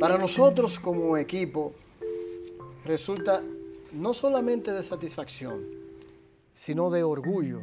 Para 0.00 0.16
nosotros 0.16 0.78
como 0.78 1.18
equipo 1.18 1.74
resulta 2.86 3.42
no 3.92 4.14
solamente 4.14 4.72
de 4.72 4.82
satisfacción, 4.82 5.66
sino 6.54 6.88
de 6.88 7.02
orgullo. 7.02 7.60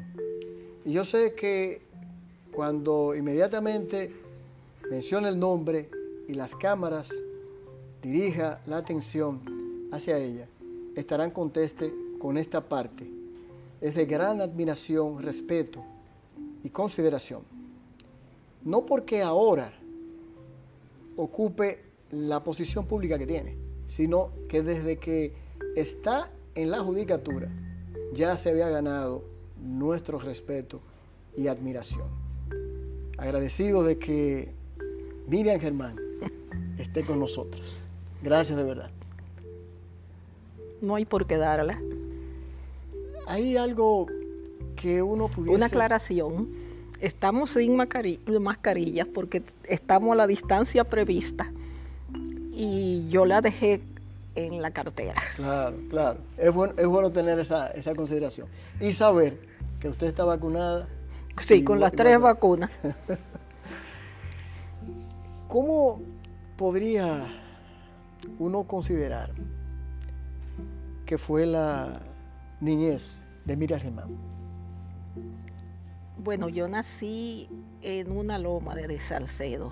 Y 0.86 0.94
yo 0.94 1.04
sé 1.04 1.34
que 1.34 1.81
cuando 2.52 3.16
inmediatamente 3.16 4.13
menciona 4.91 5.30
el 5.30 5.39
nombre 5.39 5.89
y 6.27 6.36
las 6.36 6.55
cámaras 6.55 7.09
dirija 8.04 8.62
la 8.67 8.77
atención 8.77 9.90
hacia 9.91 10.20
ella, 10.20 10.48
estarán 10.95 11.31
conteste 11.31 11.91
con 12.20 12.38
esta 12.38 12.62
parte. 12.70 13.09
Es 13.81 13.95
de 13.95 14.05
gran 14.05 14.41
admiración, 14.41 15.23
respeto 15.23 15.84
y 16.63 16.70
consideración. 16.70 17.41
No 18.63 18.85
porque 18.85 19.23
ahora 19.23 19.73
ocupe 21.16 21.87
la 22.11 22.43
posición 22.43 22.85
pública 22.85 23.17
que 23.17 23.27
tiene, 23.27 23.57
sino 23.85 24.31
que 24.47 24.61
desde 24.61 24.97
que 24.97 25.34
está 25.75 26.31
en 26.55 26.71
la 26.71 26.80
judicatura 26.80 27.49
ya 28.13 28.35
se 28.38 28.49
había 28.49 28.70
ganado 28.70 29.23
nuestro 29.61 30.20
respeto 30.20 30.81
y 31.35 31.47
admiración. 31.47 32.07
Agradecido 33.17 33.83
de 33.83 33.97
que 33.97 34.53
Miriam 35.27 35.59
Germán 35.59 35.97
esté 36.77 37.03
con 37.03 37.20
nosotros. 37.20 37.83
Gracias 38.21 38.58
de 38.58 38.63
verdad. 38.63 38.91
No 40.81 40.95
hay 40.95 41.05
por 41.05 41.25
qué 41.25 41.38
darla. 41.38 41.81
Hay 43.27 43.58
algo 43.58 44.08
que 44.75 45.02
uno 45.02 45.27
pudiese... 45.27 45.55
Una 45.55 45.66
aclaración. 45.66 46.49
Estamos 47.02 47.52
sin 47.52 47.75
mascarillas 47.75 49.08
porque 49.08 49.44
estamos 49.67 50.14
a 50.14 50.16
la 50.16 50.27
distancia 50.27 50.83
prevista 50.83 51.52
y 52.59 53.08
yo 53.09 53.25
la 53.25 53.39
dejé 53.39 53.83
en 54.33 54.61
la 54.61 54.72
cartera. 54.72 55.22
Claro, 55.36 55.77
claro. 55.89 56.19
Es 56.38 56.52
bueno, 56.52 56.73
es 56.75 56.88
bueno 56.88 57.11
tener 57.11 57.38
esa, 57.38 57.67
esa 57.67 57.94
consideración. 57.94 58.47
Y 58.80 58.94
saber 58.94 59.39
que 59.80 59.89
usted 59.89 60.08
está 60.08 60.23
vacunada. 60.23 60.88
Sí, 61.38 61.64
con 61.64 61.80
las 61.80 61.91
tres 61.91 62.19
vacunas. 62.19 62.72
¿Cómo 65.47 66.02
podría 66.58 67.27
uno 68.39 68.64
considerar 68.64 69.31
que 71.05 71.19
fue 71.19 71.45
la 71.45 72.02
niñez 72.59 73.23
de 73.45 73.55
Miriam 73.55 73.80
Germán? 73.80 74.17
Bueno, 76.17 76.49
yo 76.49 76.67
nací 76.67 77.47
en 77.83 78.11
una 78.11 78.39
loma 78.39 78.75
de 78.75 78.97
Salcedo. 78.97 79.71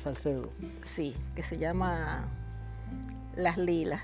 Salcedo. 0.00 0.50
Sí, 0.82 1.14
que 1.36 1.42
se 1.42 1.58
llama 1.58 2.24
Las 3.36 3.58
Lilas, 3.58 4.02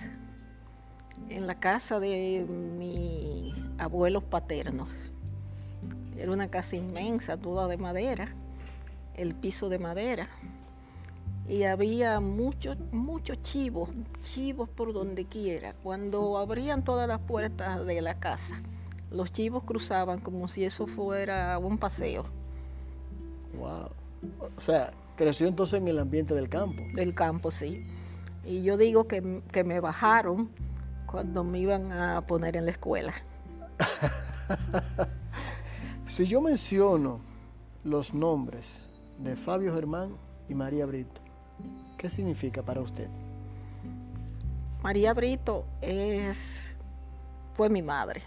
en 1.28 1.47
la 1.47 1.58
casa 1.58 1.98
de 1.98 2.47
mis 2.48 3.55
abuelos 3.78 4.22
paternos. 4.22 4.89
Era 6.17 6.30
una 6.30 6.48
casa 6.48 6.77
inmensa, 6.77 7.36
toda 7.36 7.67
de 7.67 7.78
madera, 7.78 8.28
el 9.14 9.34
piso 9.34 9.69
de 9.69 9.78
madera. 9.78 10.28
Y 11.48 11.62
había 11.62 12.20
muchos, 12.20 12.77
muchos 12.91 13.41
chivos, 13.41 13.91
chivos 14.20 14.69
por 14.69 14.92
donde 14.92 15.27
quiera. 15.27 15.74
Cuando 15.74 16.39
abrían 16.39 16.84
todas 16.84 17.06
las 17.06 17.20
puertas 17.20 17.86
de 17.86 18.02
la 18.02 18.19
casa, 18.19 18.61
los 19.11 19.33
chivos 19.33 19.64
cruzaban 19.64 20.20
como 20.20 20.48
si 20.48 20.64
eso 20.64 20.86
fuera 20.86 21.58
un 21.58 21.78
paseo. 21.78 22.24
Wow. 23.58 23.91
O 24.56 24.61
sea, 24.61 24.92
creció 25.17 25.48
entonces 25.48 25.81
en 25.81 25.89
el 25.89 25.98
ambiente 25.98 26.34
del 26.34 26.48
campo. 26.48 26.83
Del 26.95 27.14
campo, 27.14 27.50
sí. 27.50 27.84
Y 28.45 28.62
yo 28.62 28.77
digo 28.77 29.09
que, 29.09 29.42
que 29.51 29.64
me 29.64 29.80
bajaron 29.80 30.51
cuando 31.07 31.42
me 31.42 31.58
iban 31.58 31.92
a 31.92 32.27
poner 32.27 32.57
en 32.57 32.67
la 32.67 32.70
escuela. 32.70 33.13
si 36.07 36.27
yo 36.27 36.41
menciono 36.41 37.20
los 37.85 38.14
nombres 38.14 38.86
de 39.18 39.36
Fabio 39.36 39.74
Germán 39.74 40.17
y 40.48 40.55
María 40.55 40.86
Brito, 40.86 41.20
¿qué 41.96 42.08
significa 42.08 42.62
para 42.62 42.80
usted? 42.80 43.08
María 44.83 45.14
Brito 45.14 45.67
es, 45.80 46.74
fue 47.55 47.68
mi 47.68 47.83
madre. 47.83 48.23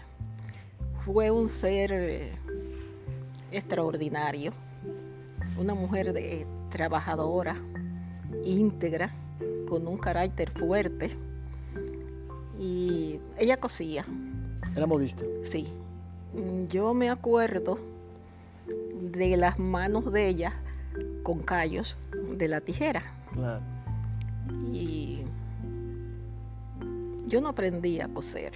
Fue 1.04 1.30
un 1.30 1.48
ser 1.48 1.92
eh, 1.92 2.32
extraordinario, 3.50 4.52
una 5.58 5.74
mujer 5.74 6.12
de, 6.12 6.46
trabajadora, 6.70 7.56
íntegra, 8.44 9.12
con 9.68 9.86
un 9.86 9.98
carácter 9.98 10.50
fuerte. 10.50 11.10
Y 12.58 13.20
ella 13.38 13.58
cosía. 13.58 14.04
¿Era 14.74 14.86
modista? 14.86 15.24
Sí. 15.44 15.68
Yo 16.68 16.94
me 16.94 17.10
acuerdo 17.10 17.78
de 19.00 19.36
las 19.36 19.58
manos 19.58 20.12
de 20.12 20.28
ella 20.28 20.54
con 21.22 21.40
callos 21.40 21.96
de 22.36 22.48
la 22.48 22.60
tijera. 22.60 23.02
Claro. 23.32 23.62
Y 24.72 25.22
yo 27.26 27.40
no 27.40 27.48
aprendí 27.48 28.00
a 28.00 28.08
coser. 28.08 28.52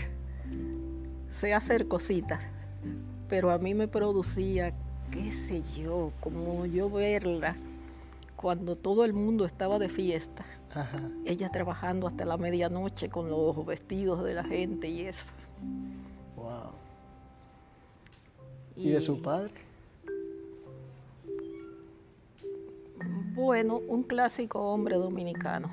Sé 1.30 1.52
hacer 1.52 1.88
cositas, 1.88 2.44
pero 3.28 3.50
a 3.50 3.58
mí 3.58 3.74
me 3.74 3.88
producía, 3.88 4.72
qué 5.10 5.32
sé 5.32 5.62
yo, 5.62 6.12
como 6.20 6.66
yo 6.66 6.90
verla 6.90 7.56
cuando 8.44 8.76
todo 8.76 9.06
el 9.06 9.14
mundo 9.14 9.46
estaba 9.46 9.78
de 9.78 9.88
fiesta. 9.88 10.44
Ella 11.24 11.48
trabajando 11.50 12.06
hasta 12.06 12.26
la 12.26 12.36
medianoche 12.36 13.08
con 13.08 13.30
los 13.30 13.64
vestidos 13.64 14.22
de 14.22 14.34
la 14.34 14.44
gente 14.44 14.86
y 14.86 15.00
eso. 15.00 15.32
Wow. 16.36 16.72
¿Y, 18.76 18.90
de 18.90 19.00
su 19.00 19.22
padre? 19.22 19.54
Bueno, 23.32 23.80
un 23.88 24.02
clásico 24.02 24.60
hombre 24.60 24.96
dominicano. 24.96 25.70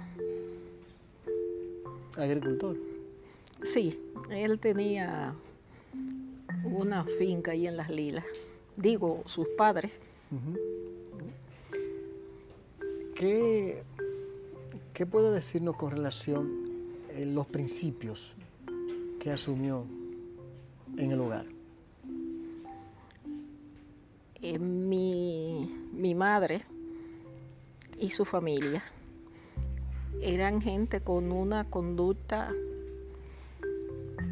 ¿Agricultor? 2.16 2.78
Sí, 3.64 4.00
él 4.30 4.60
tenía 4.60 5.36
una 6.64 7.04
finca 7.04 7.52
ahí 7.52 7.68
en 7.68 7.76
Las 7.76 7.90
Lilas. 7.90 8.24
Digo, 8.78 9.24
sus 9.26 9.50
padres. 9.58 9.92
¿Qué, 13.22 13.84
¿Qué 14.96 15.06
puede 15.06 15.30
decirnos 15.30 15.76
con 15.76 15.92
relación 15.92 16.50
a 17.16 17.20
los 17.20 17.46
principios 17.46 18.34
que 19.20 19.30
asumió 19.30 19.86
en 20.98 21.12
el 21.12 21.22
hogar? 21.22 21.46
Eh, 24.42 24.58
mi, 24.58 25.70
mi 25.94 26.16
madre 26.16 26.64
y 28.00 28.10
su 28.10 28.26
familia 28.26 28.84
eran 30.20 30.60
gente 30.60 31.02
con 31.02 31.32
una 31.32 31.70
conducta 31.70 32.52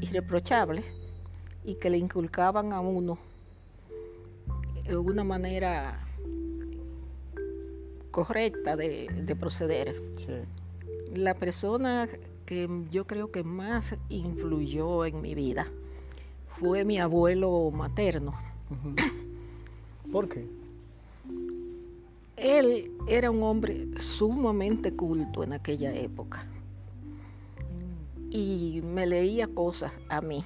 irreprochable 0.01 0.83
y 1.63 1.75
que 1.75 1.91
le 1.91 1.99
inculcaban 1.99 2.73
a 2.73 2.79
uno 2.79 3.19
de 4.83 4.97
una 4.97 5.23
manera 5.23 6.08
correcta 8.25 8.75
de, 8.75 9.35
proceder. 9.39 9.95
La 11.15 11.35
persona 11.35 12.07
que 12.45 12.67
yo 12.91 13.07
creo 13.07 13.31
que 13.31 13.43
más 13.43 13.95
influyó 14.09 15.05
en 15.05 15.21
mi 15.21 15.35
vida 15.35 15.67
fue 16.59 16.83
mi 16.83 16.99
abuelo 16.99 17.71
materno. 17.71 18.33
¿Por 20.11 20.27
qué? 20.27 20.45
Él 22.35 22.91
era 23.07 23.31
un 23.31 23.41
hombre 23.43 23.87
sumamente 23.99 24.93
culto 24.93 25.43
en 25.43 25.53
aquella 25.53 25.93
época 25.93 26.45
y 28.29 28.81
me 28.83 29.07
leía 29.07 29.47
cosas 29.47 29.93
a 30.09 30.19
mí 30.21 30.43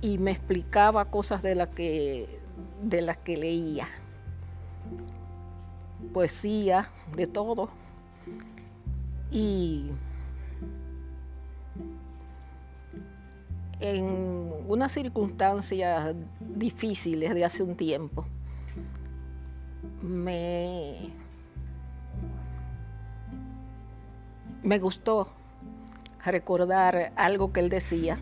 y 0.00 0.18
me 0.18 0.30
explicaba 0.30 1.06
cosas 1.06 1.42
de 1.42 1.54
las 1.54 1.68
que 1.68 2.40
de 2.82 3.02
las 3.02 3.16
que 3.18 3.36
leía 3.36 3.88
poesía 6.06 6.88
de 7.14 7.26
todo 7.26 7.68
y 9.30 9.90
en 13.80 14.52
unas 14.66 14.92
circunstancias 14.92 16.14
difíciles 16.40 17.34
de 17.34 17.44
hace 17.44 17.62
un 17.62 17.76
tiempo 17.76 18.26
me 20.02 21.10
me 24.62 24.78
gustó 24.78 25.28
recordar 26.24 27.12
algo 27.16 27.52
que 27.52 27.60
él 27.60 27.68
decía 27.68 28.18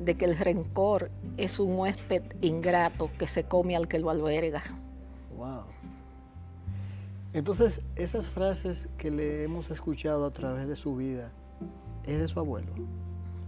de 0.00 0.16
que 0.16 0.24
el 0.24 0.36
rencor 0.36 1.10
es 1.36 1.60
un 1.60 1.78
huésped 1.78 2.22
ingrato 2.40 3.10
que 3.18 3.28
se 3.28 3.44
come 3.44 3.76
al 3.76 3.86
que 3.86 4.00
lo 4.00 4.10
alberga. 4.10 4.62
Wow. 5.36 5.62
Entonces, 7.32 7.80
esas 7.96 8.28
frases 8.28 8.88
que 8.98 9.10
le 9.10 9.44
hemos 9.44 9.70
escuchado 9.70 10.26
a 10.26 10.30
través 10.32 10.66
de 10.68 10.76
su 10.76 10.96
vida, 10.96 11.32
¿es 12.04 12.18
de 12.18 12.28
su 12.28 12.38
abuelo? 12.38 12.72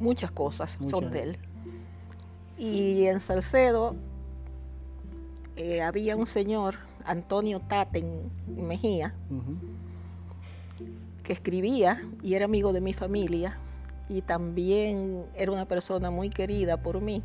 Muchas 0.00 0.30
cosas 0.30 0.78
Muchas. 0.80 1.00
son 1.00 1.10
de 1.10 1.22
él. 1.22 1.38
Y 2.56 3.04
en 3.06 3.20
Salcedo 3.20 3.94
eh, 5.56 5.82
había 5.82 6.16
un 6.16 6.26
señor, 6.26 6.76
Antonio 7.04 7.60
Taten 7.60 8.30
Mejía, 8.56 9.14
que 11.22 11.32
escribía 11.32 12.00
y 12.22 12.34
era 12.34 12.46
amigo 12.46 12.72
de 12.72 12.80
mi 12.80 12.92
familia 12.92 13.58
y 14.08 14.22
también 14.22 15.26
era 15.34 15.52
una 15.52 15.66
persona 15.66 16.10
muy 16.10 16.30
querida 16.30 16.82
por 16.82 17.00
mí. 17.00 17.22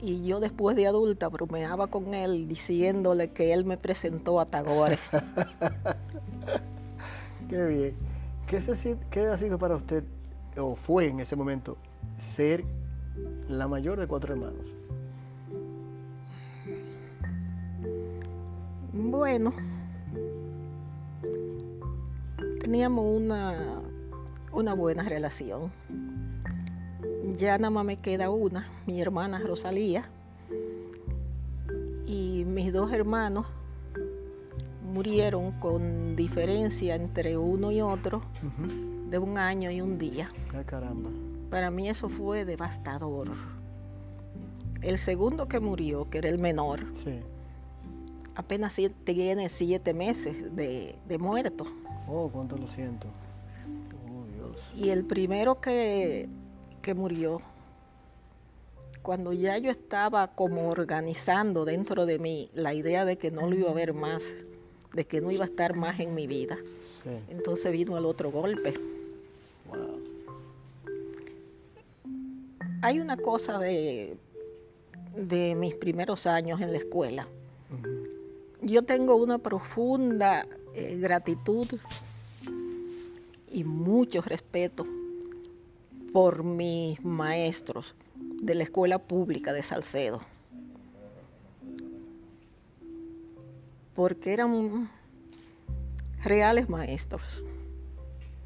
Y 0.00 0.24
yo 0.24 0.38
después 0.40 0.76
de 0.76 0.86
adulta 0.86 1.28
bromeaba 1.28 1.88
con 1.88 2.14
él 2.14 2.46
diciéndole 2.46 3.30
que 3.32 3.52
él 3.52 3.64
me 3.64 3.76
presentó 3.76 4.38
a 4.40 4.46
Tagore. 4.46 4.96
Qué 7.48 7.64
bien. 7.66 7.96
¿Qué, 8.46 8.60
se 8.60 8.74
si- 8.76 8.96
qué 9.10 9.26
ha 9.26 9.36
sido 9.36 9.58
para 9.58 9.74
usted, 9.74 10.04
o 10.56 10.76
fue 10.76 11.08
en 11.08 11.18
ese 11.20 11.34
momento, 11.36 11.76
ser 12.16 12.64
la 13.48 13.66
mayor 13.68 13.98
de 13.98 14.06
cuatro 14.06 14.32
hermanos? 14.32 14.72
Bueno, 18.92 19.52
teníamos 22.60 23.04
una, 23.04 23.80
una 24.52 24.74
buena 24.74 25.02
relación. 25.04 25.70
Ya 27.36 27.58
nada 27.58 27.70
más 27.70 27.84
me 27.84 27.96
queda 27.98 28.30
una, 28.30 28.68
mi 28.86 29.00
hermana 29.00 29.38
Rosalía. 29.40 30.08
Y 32.06 32.44
mis 32.46 32.72
dos 32.72 32.92
hermanos 32.92 33.46
murieron 34.92 35.52
con 35.60 36.16
diferencia 36.16 36.94
entre 36.94 37.36
uno 37.36 37.70
y 37.70 37.80
otro 37.82 38.22
de 39.10 39.18
un 39.18 39.36
año 39.38 39.70
y 39.70 39.80
un 39.80 39.98
día. 39.98 40.30
Ah, 40.54 40.62
caramba. 40.64 41.10
Para 41.50 41.70
mí 41.70 41.88
eso 41.88 42.08
fue 42.08 42.44
devastador. 42.44 43.28
El 44.80 44.98
segundo 44.98 45.48
que 45.48 45.60
murió, 45.60 46.08
que 46.08 46.18
era 46.18 46.28
el 46.28 46.38
menor, 46.38 46.86
Sí. 46.94 47.18
apenas 48.36 48.78
sie- 48.78 48.92
tiene 49.04 49.48
siete 49.48 49.92
meses 49.92 50.54
de, 50.54 50.94
de 51.06 51.18
muerto. 51.18 51.64
Oh, 52.08 52.28
cuánto 52.32 52.56
lo 52.56 52.66
siento. 52.66 53.08
Oh, 54.08 54.24
Dios. 54.34 54.72
Y 54.76 54.90
el 54.90 55.04
primero 55.04 55.60
que, 55.60 56.28
que 56.88 56.94
murió, 56.94 57.42
cuando 59.02 59.34
ya 59.34 59.58
yo 59.58 59.70
estaba 59.70 60.28
como 60.28 60.70
organizando 60.70 61.66
dentro 61.66 62.06
de 62.06 62.18
mí 62.18 62.48
la 62.54 62.72
idea 62.72 63.04
de 63.04 63.18
que 63.18 63.30
no 63.30 63.46
lo 63.46 63.54
iba 63.54 63.70
a 63.70 63.74
ver 63.74 63.92
más, 63.92 64.22
de 64.94 65.04
que 65.04 65.20
no 65.20 65.30
iba 65.30 65.44
a 65.44 65.48
estar 65.48 65.76
más 65.76 66.00
en 66.00 66.14
mi 66.14 66.26
vida, 66.26 66.56
Sí. 67.02 67.10
entonces 67.28 67.72
vino 67.72 67.98
el 67.98 68.06
otro 68.06 68.30
golpe. 68.30 68.72
Wow. 69.66 70.00
Hay 72.80 73.00
una 73.00 73.18
cosa 73.18 73.58
de, 73.58 74.16
de 75.14 75.54
mis 75.56 75.76
primeros 75.76 76.26
años 76.26 76.58
en 76.62 76.72
la 76.72 76.78
escuela. 76.78 77.28
Yo 78.62 78.82
tengo 78.82 79.16
una 79.16 79.36
profunda 79.36 80.46
eh, 80.74 80.96
gratitud 80.98 81.66
y 83.52 83.62
mucho 83.64 84.22
respeto 84.22 84.86
por 86.12 86.44
mis 86.44 87.04
maestros 87.04 87.94
de 88.16 88.54
la 88.54 88.64
escuela 88.64 88.98
pública 88.98 89.52
de 89.52 89.62
Salcedo. 89.62 90.20
Porque 93.94 94.32
eran 94.32 94.90
reales 96.22 96.68
maestros. 96.68 97.22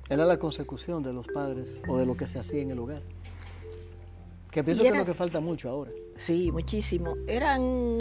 Era 0.08 0.26
la 0.26 0.38
consecución 0.38 1.02
de 1.02 1.12
los 1.12 1.26
padres 1.28 1.78
o 1.88 1.96
de 1.98 2.06
lo 2.06 2.16
que 2.16 2.26
se 2.26 2.38
hacía 2.38 2.62
en 2.62 2.70
el 2.70 2.78
hogar. 2.78 3.02
Que 4.50 4.62
pienso 4.62 4.82
que 4.82 4.90
es 4.90 4.96
lo 4.96 5.06
que 5.06 5.14
falta 5.14 5.40
mucho 5.40 5.70
ahora. 5.70 5.90
Sí, 6.16 6.52
muchísimo. 6.52 7.16
Eran 7.26 7.98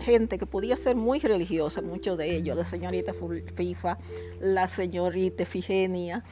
gente 0.00 0.38
que 0.38 0.46
podía 0.46 0.76
ser 0.76 0.96
muy 0.96 1.18
religiosa, 1.18 1.82
muchos 1.82 2.16
de 2.16 2.34
ellos, 2.34 2.56
la 2.56 2.64
señorita 2.64 3.12
FIFA, 3.54 3.98
la 4.40 4.68
señorita 4.68 5.42
Efigenia, 5.42 6.24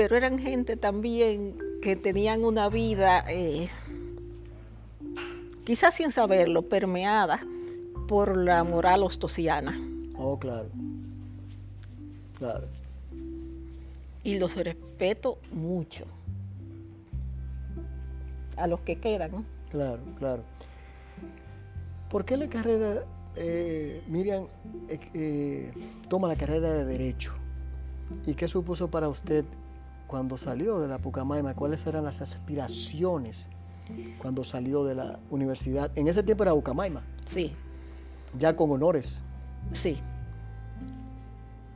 pero 0.00 0.16
eran 0.16 0.38
gente 0.38 0.78
también 0.78 1.58
que 1.82 1.94
tenían 1.94 2.42
una 2.42 2.70
vida, 2.70 3.22
eh, 3.28 3.68
quizás 5.64 5.96
sin 5.96 6.10
saberlo, 6.10 6.62
permeada 6.62 7.38
por 8.08 8.34
la 8.34 8.64
moral 8.64 9.02
ostosiana. 9.02 9.78
Oh, 10.16 10.38
claro. 10.38 10.70
Claro. 12.38 12.66
Y 14.24 14.38
los 14.38 14.56
respeto 14.56 15.36
mucho 15.52 16.06
a 18.56 18.66
los 18.66 18.80
que 18.80 18.96
quedan. 18.96 19.32
¿no? 19.32 19.44
Claro, 19.68 20.00
claro. 20.18 20.44
¿Por 22.08 22.24
qué 22.24 22.38
la 22.38 22.48
carrera, 22.48 23.04
eh, 23.36 24.02
Miriam, 24.08 24.46
eh, 24.88 24.98
eh, 25.12 25.72
toma 26.08 26.26
la 26.26 26.36
carrera 26.36 26.72
de 26.72 26.86
Derecho? 26.86 27.34
¿Y 28.24 28.32
qué 28.32 28.48
supuso 28.48 28.90
para 28.90 29.06
usted 29.06 29.44
cuando 30.10 30.36
salió 30.36 30.80
de 30.80 30.88
la 30.88 30.98
Pucamaima? 30.98 31.54
¿Cuáles 31.54 31.86
eran 31.86 32.04
las 32.04 32.20
aspiraciones 32.20 33.48
cuando 34.20 34.42
salió 34.42 34.84
de 34.84 34.96
la 34.96 35.20
universidad? 35.30 35.92
En 35.94 36.08
ese 36.08 36.24
tiempo 36.24 36.42
era 36.42 36.52
Pucamaima, 36.52 37.04
Sí. 37.32 37.54
ya 38.36 38.56
con 38.56 38.72
honores. 38.72 39.22
Sí. 39.72 40.00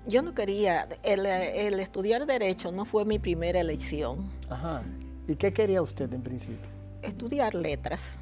Yo 0.08 0.22
no 0.22 0.34
quería, 0.34 0.88
el, 1.04 1.25
el 1.26 1.78
estudiar 1.78 2.26
derecho 2.26 2.72
no 2.72 2.84
fue 2.84 3.04
mi 3.04 3.20
primera 3.20 3.60
elección. 3.60 4.28
Ajá. 4.50 4.82
¿Y 5.28 5.36
qué 5.36 5.52
quería 5.52 5.81
usted 5.81 6.12
en 6.12 6.22
principio? 6.22 6.66
Estudiar 7.02 7.54
letras. 7.54 8.19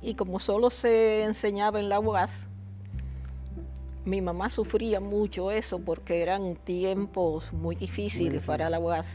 Y 0.00 0.14
como 0.14 0.38
solo 0.38 0.70
se 0.70 1.24
enseñaba 1.24 1.80
en 1.80 1.88
la 1.88 1.98
UAS, 1.98 2.46
mi 4.04 4.20
mamá 4.20 4.50
sufría 4.50 5.00
mucho 5.00 5.50
eso 5.50 5.78
porque 5.78 6.22
eran 6.22 6.56
tiempos 6.56 7.52
muy 7.52 7.74
difíciles 7.76 8.32
difícil. 8.32 8.46
para 8.46 8.68
la 8.70 8.78
UAS. 8.78 9.06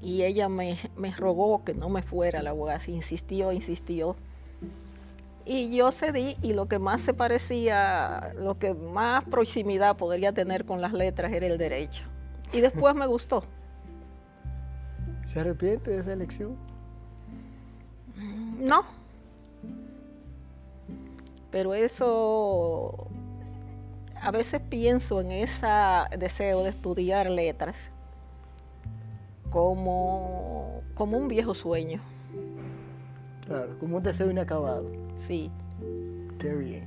Y 0.00 0.22
ella 0.22 0.48
me, 0.48 0.76
me 0.96 1.10
rogó 1.10 1.64
que 1.64 1.74
no 1.74 1.88
me 1.88 2.02
fuera 2.02 2.40
a 2.40 2.42
la 2.42 2.54
UAS, 2.54 2.88
insistió, 2.88 3.52
insistió. 3.52 4.16
Y 5.44 5.76
yo 5.76 5.92
cedí 5.92 6.36
y 6.42 6.52
lo 6.52 6.66
que 6.66 6.78
más 6.78 7.00
se 7.00 7.14
parecía, 7.14 8.34
lo 8.36 8.58
que 8.58 8.74
más 8.74 9.24
proximidad 9.24 9.96
podría 9.96 10.32
tener 10.32 10.64
con 10.64 10.80
las 10.80 10.92
letras 10.92 11.32
era 11.32 11.46
el 11.46 11.56
derecho. 11.58 12.04
Y 12.52 12.60
después 12.60 12.94
me 12.94 13.06
gustó. 13.06 13.44
¿Se 15.24 15.40
arrepiente 15.40 15.90
de 15.90 15.98
esa 15.98 16.12
elección? 16.12 16.56
No. 18.58 18.84
Pero 21.50 21.74
eso, 21.74 23.08
a 24.20 24.30
veces 24.30 24.60
pienso 24.68 25.20
en 25.20 25.32
ese 25.32 25.66
deseo 26.18 26.62
de 26.62 26.70
estudiar 26.70 27.30
letras 27.30 27.76
como, 29.50 30.82
como 30.94 31.18
un 31.18 31.28
viejo 31.28 31.54
sueño. 31.54 32.00
Claro, 33.46 33.78
como 33.78 33.98
un 33.98 34.02
deseo 34.02 34.30
inacabado. 34.30 34.90
Sí. 35.16 35.50
Qué 36.38 36.54
bien. 36.54 36.86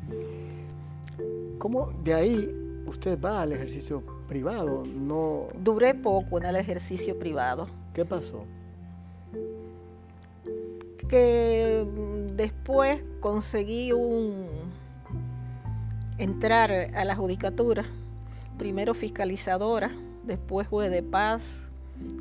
¿Cómo 1.58 1.92
de 2.04 2.14
ahí 2.14 2.82
usted 2.86 3.20
va 3.20 3.42
al 3.42 3.54
ejercicio 3.54 4.04
privado? 4.28 4.84
No, 4.86 5.48
Duré 5.62 5.94
poco 5.94 6.38
en 6.38 6.46
el 6.46 6.56
ejercicio 6.56 7.18
privado. 7.18 7.68
¿Qué 7.94 8.06
pasó? 8.06 8.46
que 11.10 11.86
mm, 11.86 12.36
después 12.36 13.04
conseguí 13.20 13.92
un 13.92 14.48
entrar 16.20 16.72
a 16.72 17.06
la 17.06 17.16
judicatura, 17.16 17.84
primero 18.58 18.94
fiscalizadora, 18.94 19.92
después 20.26 20.68
juez 20.68 20.92
de 20.92 21.02
paz, 21.02 21.66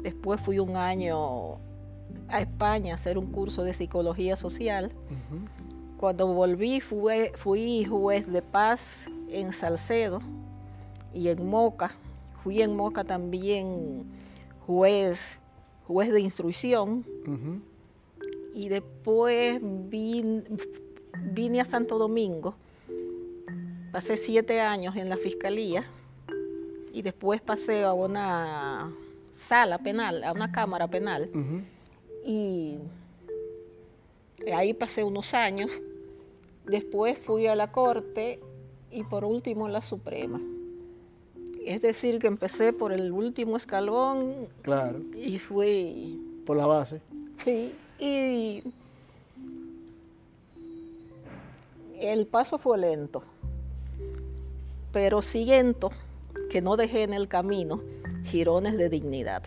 después 0.02 0.40
fui 0.40 0.59
un 0.59 0.76
año 0.76 1.57
a 2.28 2.40
España 2.40 2.93
a 2.93 2.95
hacer 2.95 3.19
un 3.19 3.26
curso 3.33 3.64
de 3.64 3.75
psicología 3.75 4.37
social. 4.37 4.90
Cuando 5.99 6.26
volví 6.33 6.81
fui 6.81 7.85
juez 7.85 8.26
de 8.31 8.40
paz 8.43 9.05
en 9.28 9.52
Salcedo 9.52 10.21
y 11.12 11.28
en 11.28 11.47
Moca. 11.47 11.90
Fui 12.45 12.62
en 12.62 12.76
Moca 12.76 13.02
también 13.05 14.05
juez, 14.67 15.40
juez 15.88 16.12
de 16.12 16.21
instrucción 16.21 17.05
y 18.55 18.69
después 18.69 19.61
vin- 19.61 20.45
vine 21.33 21.61
a 21.61 21.64
Santo 21.64 21.99
Domingo. 21.99 22.55
Pasé 23.92 24.16
siete 24.16 24.61
años 24.61 24.97
en 24.97 25.09
la 25.09 25.16
fiscalía 25.16 25.85
y 26.92 27.02
después 27.02 27.40
pasé 27.40 27.85
a 27.85 27.92
una 27.92 28.92
sala 29.30 29.78
penal, 29.78 30.25
a 30.25 30.33
una 30.33 30.52
cámara 30.52 30.88
penal 30.88 31.30
y 32.25 32.78
ahí 34.54 34.75
pasé 34.75 35.04
unos 35.04 35.33
años. 35.35 35.71
Después 36.66 37.18
fui 37.18 37.47
a 37.47 37.54
la 37.54 37.73
corte 37.73 38.40
y 38.90 39.04
por 39.04 39.25
último 39.25 39.68
la 39.68 39.80
Suprema. 39.80 40.40
Es 41.64 41.80
decir, 41.83 42.18
que 42.18 42.26
empecé 42.26 42.73
por 42.73 42.92
el 42.92 43.12
último 43.12 43.57
escalón 43.57 44.49
Claro, 44.62 45.00
y 45.14 45.38
fui... 45.38 46.42
por 46.47 46.57
la 46.57 46.66
base. 46.66 47.00
Sí, 47.45 47.75
y 47.99 48.62
el 52.00 52.26
paso 52.26 52.59
fue 52.59 52.78
lento, 52.78 53.23
pero 54.92 55.23
siguiendo 55.23 55.90
que 56.50 56.61
no 56.62 56.76
dejé 56.76 57.02
en 57.02 57.14
el 57.14 57.28
camino 57.28 57.83
jirones 58.25 58.76
de 58.76 58.88
dignidad. 58.88 59.42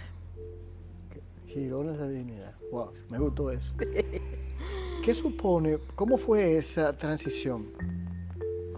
Girones 1.47 1.99
de 1.99 2.09
dignidad. 2.09 2.53
Wow, 2.71 2.91
me 3.09 3.19
gustó 3.19 3.51
eso. 3.51 3.73
¿Qué 5.05 5.13
supone, 5.13 5.79
cómo 5.95 6.17
fue 6.17 6.57
esa 6.57 6.95
transición? 6.95 7.67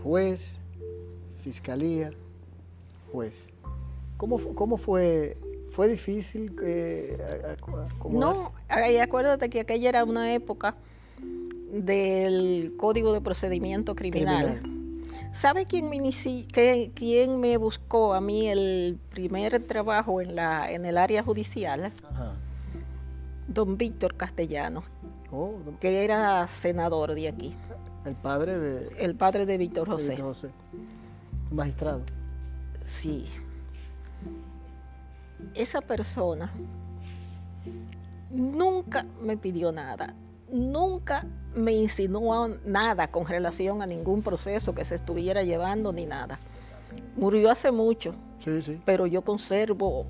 Juez, 0.01 0.60
fiscalía, 1.41 2.12
juez. 3.12 3.51
¿Cómo, 4.17 4.39
cómo 4.55 4.77
fue? 4.77 5.38
¿Fue 5.70 5.88
difícil 5.88 6.55
eh? 6.63 7.17
No, 8.10 8.53
ay, 8.67 8.98
acuérdate 8.98 9.50
que 9.50 9.62
aquella 9.62 9.89
era 9.89 10.03
una 10.03 10.34
época 10.34 10.75
del 11.72 12.75
Código 12.77 13.12
de 13.12 13.22
Procedimiento 13.22 13.96
Criminal. 13.96 14.62
¿Sabe 15.34 15.66
quién 15.66 15.90
me, 15.90 15.98
inici- 15.98 16.46
que- 16.48 16.92
quién 16.96 17.40
me 17.40 17.58
buscó 17.58 18.13
a 18.13 18.22
mí 18.22 18.48
el 18.50 19.00
primer 19.10 19.60
trabajo 19.66 20.22
en, 20.22 20.36
la, 20.36 20.72
en 20.72 20.86
el 20.86 20.98
área 20.98 21.24
judicial? 21.24 21.92
Ajá. 22.12 22.34
Don 23.48 23.78
Víctor 23.78 24.16
Castellano, 24.16 24.84
Oh, 25.32 25.56
que 25.82 26.04
era 26.06 26.48
senador 26.48 27.16
de 27.16 27.28
aquí, 27.28 27.56
el 28.06 28.13
padre 28.16 28.60
de, 28.60 28.80
de 28.90 29.04
el 29.04 29.16
padre 29.16 29.46
de 29.48 29.58
Víctor 29.58 29.88
José. 29.90 30.10
Víctor 30.10 30.25
José. 30.28 30.50
Magistrado. 31.52 32.02
Sí. 32.86 33.25
Esa 35.56 35.82
persona 35.82 36.52
nunca 38.30 39.06
me 39.22 39.36
pidió 39.38 39.72
nada, 39.72 40.13
nunca 40.53 41.25
me 41.55 41.74
insinuó 41.74 42.48
nada 42.63 43.07
con 43.10 43.25
relación 43.25 43.81
a 43.81 43.86
ningún 43.88 44.22
proceso 44.22 44.74
que 44.74 44.86
se 44.86 44.95
estuviera 44.95 45.43
llevando 45.43 45.91
ni 45.91 46.05
nada. 46.05 46.39
Murió 47.17 47.50
hace 47.51 47.72
mucho, 47.72 48.13
Sí, 48.39 48.62
sí. 48.62 48.79
pero 48.86 49.07
yo 49.07 49.24
conservo 49.24 50.05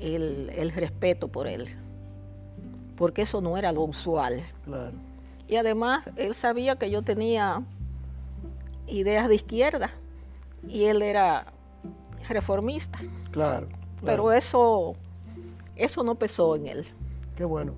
el, 0.00 0.50
el 0.54 0.70
respeto 0.72 1.28
por 1.28 1.46
él, 1.48 1.66
porque 2.96 3.22
eso 3.22 3.40
no 3.40 3.56
era 3.56 3.72
lo 3.72 3.82
usual. 3.82 4.42
Claro. 4.64 4.92
Y 5.48 5.56
además 5.56 6.04
él 6.16 6.34
sabía 6.34 6.76
que 6.76 6.90
yo 6.90 7.02
tenía 7.02 7.62
ideas 8.86 9.28
de 9.28 9.34
izquierda 9.36 9.90
y 10.68 10.84
él 10.84 11.02
era 11.02 11.46
reformista, 12.28 12.98
Claro. 13.32 13.66
pero 14.04 14.24
claro. 14.24 14.32
eso, 14.32 14.94
eso 15.76 16.02
no 16.02 16.14
pesó 16.16 16.56
en 16.56 16.66
él. 16.68 16.86
Qué 17.36 17.44
bueno. 17.44 17.72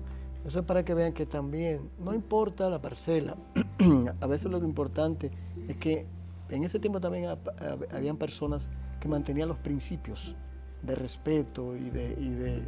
Eso 0.49 0.61
es 0.61 0.65
para 0.65 0.83
que 0.83 0.95
vean 0.95 1.13
que 1.13 1.27
también 1.27 1.91
no 1.99 2.11
importa 2.11 2.71
la 2.71 2.81
parcela. 2.81 3.37
a 4.21 4.25
veces 4.25 4.49
lo 4.49 4.57
importante 4.57 5.29
es 5.67 5.77
que 5.77 6.07
en 6.49 6.63
ese 6.63 6.79
tiempo 6.79 6.99
también 6.99 7.25
ha- 7.27 7.37
habían 7.95 8.17
personas 8.17 8.71
que 8.99 9.07
mantenían 9.07 9.47
los 9.47 9.59
principios 9.59 10.35
de 10.81 10.95
respeto 10.95 11.77
y 11.77 11.91
de, 11.91 12.17
y 12.19 12.29
de, 12.29 12.63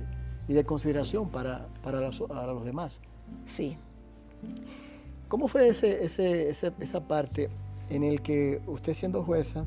y 0.48 0.54
de 0.54 0.64
consideración 0.64 1.30
para, 1.30 1.70
para, 1.82 2.00
las- 2.00 2.20
para 2.20 2.54
los 2.54 2.64
demás. 2.64 3.02
Sí. 3.46 3.76
¿Cómo 5.28 5.48
fue 5.48 5.68
ese, 5.68 6.06
ese- 6.06 6.52
ese- 6.52 6.74
esa 6.82 7.08
parte 7.08 7.50
en 7.90 8.04
el 8.04 8.22
que 8.22 8.62
usted 8.68 8.94
siendo 8.94 9.24
jueza 9.24 9.66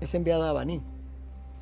es 0.00 0.12
enviada 0.14 0.50
a 0.50 0.52
Baní 0.52 0.82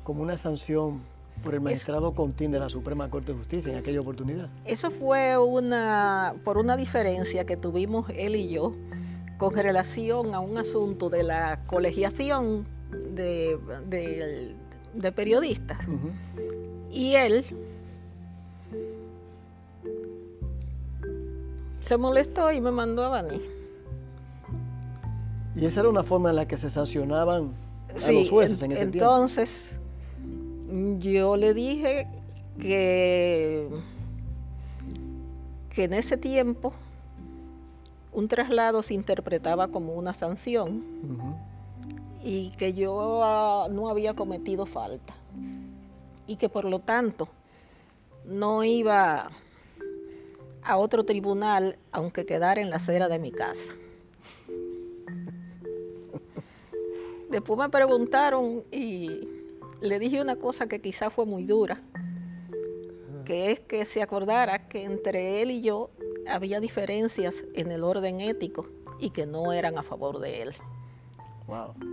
como 0.03 0.23
una 0.23 0.35
sanción 0.35 1.01
por 1.43 1.53
el 1.53 1.61
magistrado 1.61 2.13
Contín 2.13 2.51
de 2.51 2.59
la 2.59 2.69
Suprema 2.69 3.09
Corte 3.09 3.31
de 3.31 3.37
Justicia 3.37 3.71
en 3.71 3.77
aquella 3.77 3.99
oportunidad? 4.01 4.49
Eso 4.65 4.91
fue 4.91 5.37
una, 5.37 6.35
por 6.43 6.57
una 6.57 6.77
diferencia 6.77 7.45
que 7.45 7.57
tuvimos 7.57 8.09
él 8.15 8.35
y 8.35 8.49
yo 8.49 8.73
con 9.37 9.53
relación 9.55 10.35
a 10.35 10.39
un 10.39 10.57
asunto 10.57 11.09
de 11.09 11.23
la 11.23 11.59
colegiación 11.65 12.65
de, 13.13 13.57
de- 13.89 14.55
de 14.93 15.11
periodistas. 15.11 15.79
Y 16.91 17.15
él 17.15 17.43
se 21.81 21.97
molestó 21.97 22.51
y 22.51 22.61
me 22.61 22.71
mandó 22.71 23.03
a 23.03 23.09
Baní. 23.09 23.41
Y 25.55 25.65
esa 25.65 25.81
era 25.81 25.89
una 25.89 26.03
forma 26.03 26.29
en 26.29 26.37
la 26.37 26.47
que 26.47 26.57
se 26.57 26.69
sancionaban 26.69 27.51
a 27.93 27.99
Sí, 27.99 28.13
los 28.19 28.29
jueces 28.29 28.61
en, 28.61 28.71
ese 28.71 28.87
tiempo. 28.87 28.97
entonces 29.11 29.69
yo 30.99 31.37
le 31.37 31.53
dije 31.53 32.07
que, 32.59 33.67
que 35.69 35.83
en 35.83 35.93
ese 35.93 36.17
tiempo 36.17 36.73
un 38.11 38.27
traslado 38.27 38.81
se 38.81 38.95
interpretaba 38.95 39.67
como 39.67 39.93
una 39.93 40.15
sanción 40.15 40.83
y 42.23 42.49
que 42.51 42.73
yo 42.73 43.23
ah, 43.23 43.67
no 43.69 43.87
había 43.87 44.15
cometido 44.15 44.65
falta 44.65 45.13
y 46.25 46.37
que 46.37 46.49
por 46.49 46.65
lo 46.65 46.79
tanto 46.79 47.27
no 48.25 48.63
iba 48.63 49.29
a 50.63 50.77
otro 50.77 51.03
tribunal 51.03 51.77
aunque 51.91 52.25
quedara 52.25 52.61
en 52.61 52.71
la 52.71 52.77
acera 52.77 53.09
de 53.09 53.19
mi 53.19 53.31
casa. 53.31 53.73
Después 57.29 57.59
me 57.59 57.69
preguntaron 57.69 58.63
y 58.71 59.42
le 59.83 59.99
dije 59.99 60.21
una 60.21 60.35
cosa 60.37 60.67
que 60.67 60.79
quizá 60.81 61.09
fue 61.09 61.25
muy 61.25 61.45
dura, 61.45 61.81
que 63.25 63.51
es 63.51 63.59
que 63.59 63.85
se 63.85 64.01
acordara 64.01 64.67
que 64.67 64.83
entre 64.83 65.41
él 65.41 65.51
y 65.51 65.61
yo 65.61 65.89
había 66.27 66.59
diferencias 66.59 67.35
en 67.53 67.71
el 67.71 67.83
orden 67.83 68.19
ético 68.21 68.67
y 68.99 69.09
que 69.11 69.25
no 69.25 69.53
eran 69.53 69.77
a 69.77 69.83
favor 69.83 70.19
de 70.19 70.41
él. 70.41 70.51
Wow. 71.47 71.73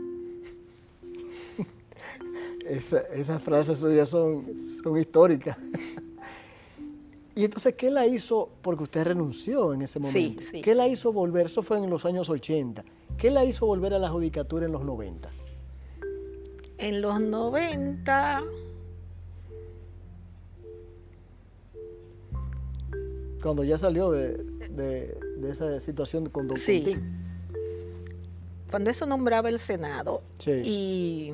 Esa- 2.66 3.02
esas 3.14 3.42
frases 3.42 3.78
suyas 3.78 4.08
son, 4.08 4.46
son 4.82 4.98
históricas. 4.98 5.56
y 7.34 7.44
entonces, 7.44 7.74
¿qué 7.74 7.90
la 7.90 8.06
hizo? 8.06 8.50
Porque 8.62 8.84
usted 8.84 9.04
renunció 9.04 9.72
en 9.74 9.82
ese 9.82 10.00
Sí, 10.02 10.22
momento. 10.28 10.42
sí. 10.42 10.62
¿Qué 10.62 10.74
la 10.74 10.88
hizo 10.88 11.12
volver? 11.12 11.46
Eso 11.46 11.62
fue 11.62 11.78
en 11.78 11.90
los 11.90 12.04
años 12.04 12.30
80. 12.30 12.84
¿Qué 13.16 13.30
la 13.30 13.44
hizo 13.44 13.66
volver 13.66 13.94
a 13.94 13.98
la 13.98 14.08
judicatura 14.08 14.66
en 14.66 14.72
los 14.72 14.84
90? 14.84 15.30
En 16.80 17.02
los 17.02 17.20
90, 17.20 18.42
Cuando 23.42 23.64
ya 23.64 23.78
salió 23.78 24.10
de, 24.10 24.36
de- 24.68 25.18
de 25.38 25.50
esa 25.50 25.80
situación 25.80 26.26
con 26.28 26.46
Don 26.46 26.58
Sí. 26.58 26.96
Cuando 28.70 28.90
eso 28.90 29.06
nombraba 29.06 29.48
el 29.48 29.58
Senado 29.58 30.22
Sí. 30.38 30.50
y 30.64 31.32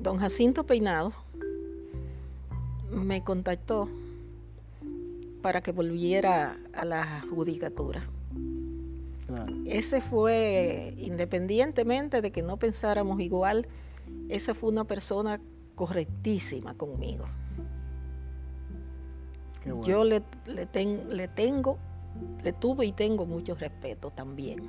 don 0.00 0.16
Jacinto 0.16 0.64
Peinado 0.64 1.12
me 2.90 3.22
contactó 3.22 3.88
para 5.42 5.60
que 5.60 5.72
volviera 5.72 6.56
a 6.72 6.84
la 6.86 7.22
judicatura. 7.28 8.02
Claro. 9.34 9.52
Ese 9.64 10.00
fue, 10.02 10.94
independientemente 10.98 12.20
de 12.20 12.30
que 12.32 12.42
no 12.42 12.58
pensáramos 12.58 13.18
igual, 13.20 13.66
esa 14.28 14.54
fue 14.54 14.68
una 14.70 14.84
persona 14.84 15.40
correctísima 15.74 16.74
conmigo. 16.74 17.24
Qué 19.62 19.72
bueno. 19.72 19.86
Yo 19.88 20.04
le, 20.04 20.22
le, 20.46 20.66
ten- 20.66 21.06
le 21.16 21.28
tengo, 21.28 21.78
le 22.42 22.52
tuve 22.52 22.84
y 22.84 22.92
tengo 22.92 23.24
mucho 23.24 23.54
respeto 23.54 24.10
también. 24.10 24.68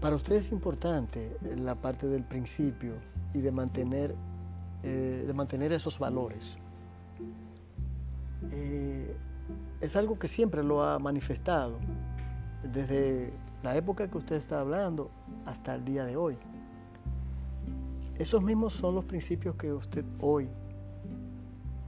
Para 0.00 0.16
usted 0.16 0.36
es 0.36 0.52
importante 0.52 1.36
la 1.56 1.74
parte 1.74 2.06
del 2.06 2.22
principio 2.24 2.94
y 3.34 3.40
de 3.40 3.52
mantener, 3.52 4.14
eh, 4.84 5.24
de 5.26 5.32
mantener 5.34 5.72
esos 5.72 5.98
valores. 5.98 6.56
Eh, 8.52 9.16
es 9.80 9.96
algo 9.96 10.18
que 10.18 10.28
siempre 10.28 10.62
lo 10.62 10.82
ha 10.82 10.98
manifestado, 10.98 11.78
desde 12.62 13.32
la 13.62 13.76
época 13.76 14.08
que 14.08 14.18
usted 14.18 14.36
está 14.36 14.60
hablando 14.60 15.10
hasta 15.46 15.74
el 15.74 15.84
día 15.84 16.04
de 16.04 16.16
hoy. 16.16 16.36
Esos 18.18 18.42
mismos 18.42 18.74
son 18.74 18.96
los 18.96 19.04
principios 19.04 19.54
que 19.54 19.72
usted 19.72 20.04
hoy 20.20 20.48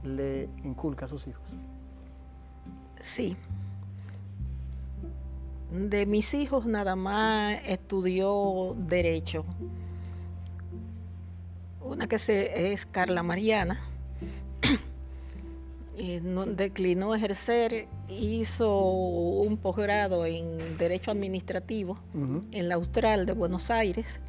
le 0.03 0.49
inculca 0.63 1.05
a 1.05 1.07
sus 1.09 1.27
hijos. 1.27 1.43
Sí. 3.01 3.35
De 5.71 6.05
mis 6.05 6.33
hijos 6.33 6.65
nada 6.65 6.95
más 6.95 7.59
estudió 7.65 8.75
derecho. 8.77 9.45
Una 11.81 12.07
que 12.07 12.19
se, 12.19 12.73
es 12.73 12.85
Carla 12.85 13.23
Mariana. 13.23 13.90
Y 16.01 16.19
no- 16.19 16.47
declinó 16.47 17.13
ejercer 17.13 17.87
hizo 18.09 18.75
un 18.91 19.57
posgrado 19.57 20.25
en 20.25 20.57
Derecho 20.79 21.11
Administrativo 21.11 21.99
en 22.51 22.67
la 22.67 22.75
Austral 22.75 23.27
de 23.27 23.33
Buenos 23.33 23.69
Aires. 23.69 24.19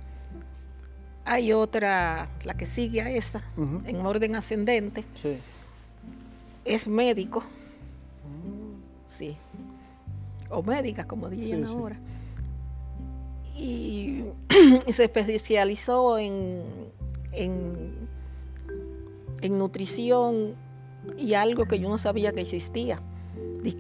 Hay 1.24 1.52
otra, 1.54 2.28
la 2.44 2.54
que 2.54 2.66
sigue 2.66 3.00
a 3.00 3.10
esa, 3.10 3.42
en 3.86 4.04
orden 4.04 4.36
ascendente. 4.36 5.04
Sí. 5.14 5.38
Es 6.66 6.86
médico. 6.86 7.42
Sí. 9.06 9.36
O 10.50 10.62
médica, 10.62 11.06
como 11.06 11.30
dirían 11.30 11.64
ahora. 11.64 11.96
Y, 13.56 14.24
se 14.92 15.04
especializó 15.04 16.18
en, 16.18 16.62
en, 17.32 17.94
en 19.40 19.58
nutrición 19.58 20.54
y 21.18 21.35
algo 21.35 21.66
que 21.66 21.78
yo 21.78 21.88
no 21.88 21.99
sabía 21.99 22.32
que 22.32 22.42
existía, 22.42 23.00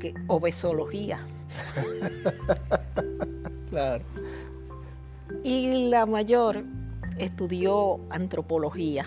que 0.00 0.14
obesología. 0.28 1.26
claro. 3.70 4.04
Y 5.42 5.88
la 5.88 6.06
mayor 6.06 6.64
estudió 7.18 8.00
antropología. 8.10 9.06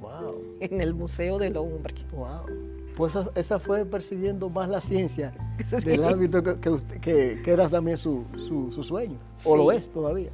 Wow. 0.00 0.42
En 0.60 0.80
el 0.80 0.94
Museo 0.94 1.38
del 1.38 1.56
Hombre. 1.56 1.94
Wow. 2.12 2.74
Pues 2.96 3.16
esa, 3.34 3.58
fue 3.58 3.84
persiguiendo 3.84 4.48
más 4.48 4.68
la 4.68 4.80
ciencia 4.80 5.34
del 5.84 6.04
ámbito 6.04 6.42
que, 6.42 7.40
que, 7.42 7.50
era 7.50 7.68
también 7.68 7.96
su, 7.96 8.24
sueño, 8.80 9.18
o 9.44 9.56
lo 9.56 9.72
es 9.72 9.88
todavía. 9.88 10.30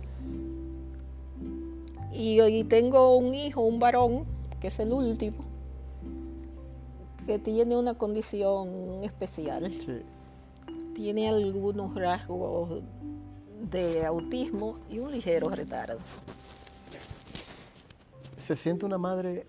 Y 2.13 2.41
hoy 2.41 2.65
tengo 2.65 3.17
un 3.17 3.35
hijo, 3.35 3.63
un 3.63 3.79
varón, 3.79 4.27
que 4.61 4.69
es 4.69 4.79
el 4.79 4.93
último, 4.93 5.39
que 7.27 7.39
tiene 7.39 7.77
una 7.77 7.95
condición 7.95 9.03
especial. 9.03 9.71
Tiene 10.95 11.29
algunos 11.29 11.95
rasgos 11.95 12.83
de 13.71 14.05
autismo 14.05 14.79
y 14.91 14.99
un 14.99 15.13
ligero 15.13 15.49
retardo. 15.51 15.99
Se 18.37 18.57
siente 18.57 18.87
una 18.87 18.99
madre, 18.99 19.47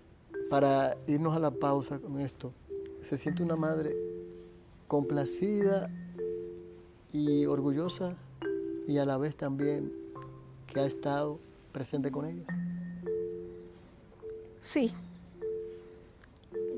para 0.50 0.96
irnos 1.06 1.34
a 1.34 1.38
la 1.38 1.50
pausa 1.50 1.98
con 1.98 2.20
esto, 2.20 2.52
se 3.00 3.16
siente 3.16 3.42
una 3.42 3.56
madre 3.56 3.96
complacida 4.86 5.90
y 7.12 7.46
orgullosa 7.46 8.14
y 8.86 8.98
a 8.98 9.06
la 9.06 9.16
vez 9.16 9.34
también 9.36 9.92
que 10.66 10.80
ha 10.80 10.86
estado 10.86 11.38
presente 11.72 12.10
con 12.10 12.26
ella. 12.26 12.44
Sí, 14.60 14.92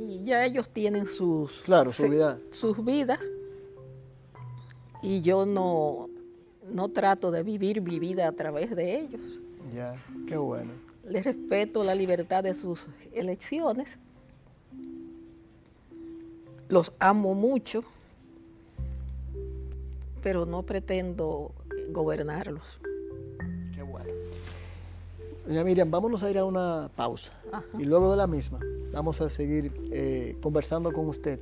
y 0.00 0.24
ya 0.24 0.44
ellos 0.44 0.68
tienen 0.68 1.06
sus, 1.06 1.62
claro, 1.62 1.92
su 1.92 2.08
vida. 2.08 2.38
sus 2.50 2.84
vidas 2.84 3.20
y 5.02 5.20
yo 5.20 5.44
no, 5.46 6.08
no 6.72 6.88
trato 6.88 7.30
de 7.30 7.42
vivir 7.42 7.82
mi 7.82 7.98
vida 7.98 8.26
a 8.26 8.32
través 8.32 8.74
de 8.74 9.00
ellos. 9.00 9.20
Ya, 9.74 9.94
qué 10.26 10.36
bueno. 10.36 10.72
Les 11.06 11.24
respeto 11.24 11.84
la 11.84 11.94
libertad 11.94 12.42
de 12.42 12.54
sus 12.54 12.86
elecciones. 13.12 13.98
Los 16.68 16.90
amo 16.98 17.34
mucho, 17.34 17.84
pero 20.22 20.46
no 20.46 20.62
pretendo 20.62 21.52
gobernarlos. 21.90 22.64
Doña 25.46 25.62
Miriam, 25.62 25.90
vámonos 25.90 26.22
a 26.22 26.30
ir 26.30 26.38
a 26.38 26.44
una 26.44 26.90
pausa. 26.96 27.32
Y 27.78 27.84
luego 27.84 28.10
de 28.10 28.16
la 28.16 28.26
misma 28.26 28.60
vamos 28.92 29.20
a 29.20 29.28
seguir 29.28 29.72
eh, 29.90 30.36
conversando 30.40 30.92
con 30.92 31.08
usted 31.08 31.40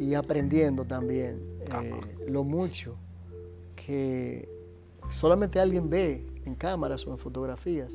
y 0.00 0.14
aprendiendo 0.14 0.84
también 0.84 1.40
eh, 1.82 2.00
lo 2.28 2.44
mucho 2.44 2.96
que 3.76 4.48
solamente 5.10 5.60
alguien 5.60 5.90
ve 5.90 6.24
en 6.44 6.54
cámaras 6.54 7.06
o 7.06 7.12
en 7.12 7.18
fotografías 7.18 7.94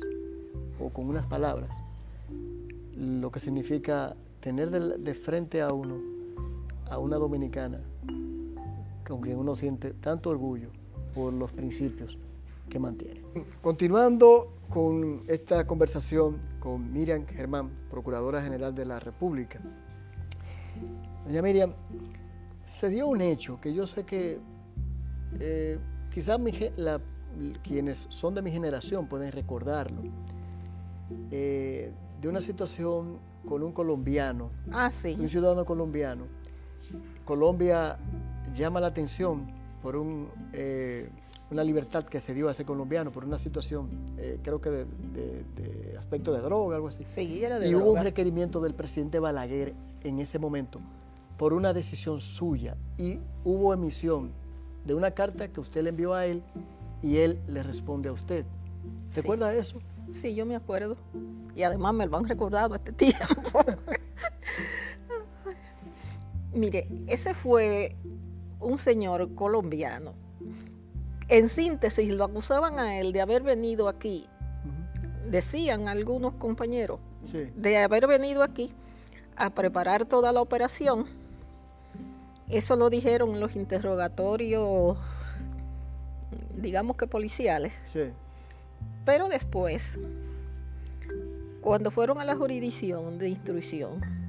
o 0.80 0.90
con 0.90 1.08
unas 1.08 1.26
palabras 1.26 1.76
lo 2.96 3.30
que 3.30 3.40
significa 3.40 4.16
tener 4.40 4.70
de, 4.70 5.14
frente 5.14 5.60
a 5.60 5.72
uno 5.72 5.96
a 6.90 6.98
una 6.98 7.16
dominicana 7.16 7.80
con 9.06 9.20
quien 9.20 9.38
uno 9.38 9.54
siente 9.54 9.92
tanto 9.92 10.30
orgullo 10.30 10.68
por 11.14 11.32
los 11.32 11.50
principios 11.52 12.18
que 12.68 12.78
mantiene. 12.78 13.22
Continuando 13.62 14.57
con 14.68 15.22
esta 15.28 15.66
conversación 15.66 16.38
con 16.60 16.92
Miriam 16.92 17.26
Germán, 17.26 17.70
Procuradora 17.90 18.42
General 18.42 18.74
de 18.74 18.84
la 18.84 19.00
República. 19.00 19.60
Doña 21.26 21.42
Miriam, 21.42 21.72
se 22.64 22.88
dio 22.88 23.06
un 23.06 23.20
hecho 23.20 23.60
que 23.60 23.72
yo 23.72 23.86
sé 23.86 24.04
que 24.04 24.38
eh, 25.40 25.78
quizás 26.10 26.38
quienes 27.62 28.06
son 28.10 28.34
de 28.34 28.42
mi 28.42 28.50
generación 28.50 29.06
pueden 29.06 29.32
recordarlo, 29.32 30.02
eh, 31.30 31.92
de 32.20 32.28
una 32.28 32.40
situación 32.40 33.18
con 33.46 33.62
un 33.62 33.72
colombiano, 33.72 34.50
ah, 34.70 34.90
sí. 34.90 35.16
un 35.18 35.28
ciudadano 35.28 35.64
colombiano. 35.64 36.24
Colombia 37.24 37.98
llama 38.54 38.80
la 38.80 38.88
atención 38.88 39.46
por 39.82 39.96
un... 39.96 40.28
Eh, 40.52 41.08
una 41.50 41.64
libertad 41.64 42.04
que 42.04 42.20
se 42.20 42.34
dio 42.34 42.48
a 42.48 42.50
ese 42.50 42.64
colombiano 42.64 43.10
por 43.10 43.24
una 43.24 43.38
situación, 43.38 43.88
eh, 44.18 44.38
creo 44.42 44.60
que 44.60 44.70
de, 44.70 44.86
aspecto 45.98 46.32
de 46.32 46.40
droga, 46.40 46.76
algo 46.76 46.88
así. 46.88 47.04
Sí, 47.06 47.42
era 47.42 47.58
de 47.58 47.68
y 47.68 47.74
hubo 47.74 47.92
un 47.92 48.02
requerimiento 48.02 48.60
del 48.60 48.74
presidente 48.74 49.18
Balaguer 49.18 49.74
en 50.04 50.18
ese 50.20 50.38
momento 50.38 50.80
por 51.36 51.52
una 51.52 51.72
decisión 51.72 52.20
suya 52.20 52.76
y 52.98 53.20
hubo 53.44 53.72
emisión 53.72 54.32
de 54.84 54.94
una 54.94 55.12
carta 55.12 55.48
que 55.48 55.60
usted 55.60 55.82
le 55.82 55.90
envió 55.90 56.14
a 56.14 56.26
él 56.26 56.42
y 57.02 57.18
él 57.18 57.40
le 57.46 57.62
responde 57.62 58.08
a 58.08 58.12
usted. 58.12 58.44
¿Te 59.14 59.20
acuerdas 59.20 59.52
de 59.52 59.60
eso? 59.60 59.80
Sí, 60.14 60.34
yo 60.34 60.44
me 60.46 60.56
acuerdo. 60.56 60.96
Y 61.54 61.62
además 61.62 61.94
me 61.94 62.06
lo 62.06 62.16
han 62.16 62.24
recordado 62.24 62.74
este 62.74 62.92
tiempo. 62.92 63.64
Mire, 66.52 66.88
ese 67.06 67.34
fue 67.34 67.96
un 68.60 68.78
señor 68.78 69.34
colombiano 69.34 70.14
en 71.28 71.48
síntesis, 71.48 72.08
lo 72.12 72.24
acusaban 72.24 72.78
a 72.78 72.98
él 72.98 73.12
de 73.12 73.20
haber 73.20 73.42
venido 73.42 73.88
aquí, 73.88 74.26
decían 75.26 75.88
algunos 75.88 76.34
compañeros, 76.34 77.00
de 77.54 77.78
haber 77.78 78.06
venido 78.06 78.42
aquí 78.42 78.72
a 79.36 79.50
preparar 79.50 80.04
toda 80.04 80.32
la 80.32 80.40
operación. 80.40 81.06
Eso 82.48 82.76
lo 82.76 82.88
dijeron 82.88 83.40
los 83.40 83.56
interrogatorios, 83.56 84.96
digamos 86.56 86.96
que 86.96 87.06
policiales. 87.06 87.72
Pero 89.04 89.28
después, 89.28 89.98
cuando 91.60 91.90
fueron 91.90 92.20
a 92.20 92.24
la 92.24 92.36
jurisdicción 92.36 93.18
de 93.18 93.28
instrucción, 93.28 94.27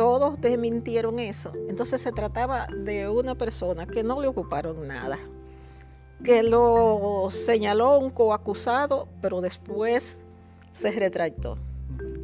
todos 0.00 0.40
desmintieron 0.40 1.18
eso. 1.18 1.52
Entonces 1.68 2.00
se 2.00 2.10
trataba 2.10 2.66
de 2.74 3.06
una 3.10 3.34
persona 3.34 3.84
que 3.84 4.02
no 4.02 4.18
le 4.18 4.28
ocuparon 4.28 4.88
nada, 4.88 5.18
que 6.24 6.42
lo 6.42 7.28
señaló 7.30 7.98
un 7.98 8.08
coacusado, 8.08 9.08
pero 9.20 9.42
después 9.42 10.22
se 10.72 10.90
retractó. 10.92 11.58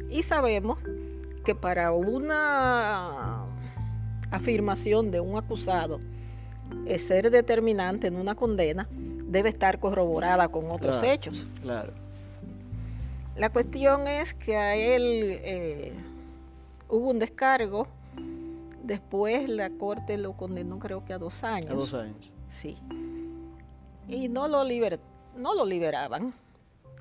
Y 0.09 0.23
sabemos 0.23 0.79
que 1.45 1.53
para 1.53 1.91
una 1.91 3.45
afirmación 4.31 5.11
de 5.11 5.19
un 5.19 5.37
acusado, 5.37 5.99
es 6.87 7.05
ser 7.05 7.29
determinante 7.29 8.07
en 8.07 8.15
una 8.15 8.33
condena, 8.33 8.89
debe 8.89 9.49
estar 9.49 9.79
corroborada 9.79 10.47
con 10.47 10.71
otros 10.71 11.03
hechos. 11.03 11.45
Claro. 11.61 11.93
La 13.35 13.51
cuestión 13.51 14.07
es 14.07 14.33
que 14.33 14.57
a 14.57 14.75
él 14.75 15.03
eh, 15.43 15.93
hubo 16.89 17.09
un 17.09 17.19
descargo, 17.19 17.87
después 18.83 19.49
la 19.49 19.69
corte 19.69 20.17
lo 20.17 20.33
condenó 20.33 20.79
creo 20.79 21.03
que 21.05 21.13
a 21.13 21.17
dos 21.17 21.43
años. 21.43 21.71
A 21.71 21.75
dos 21.75 21.93
años. 21.93 22.33
Sí. 22.49 22.77
Y 24.07 24.29
no 24.29 24.47
lo, 24.47 24.63
no 25.35 25.55
lo 25.55 25.65
liberaban. 25.65 26.33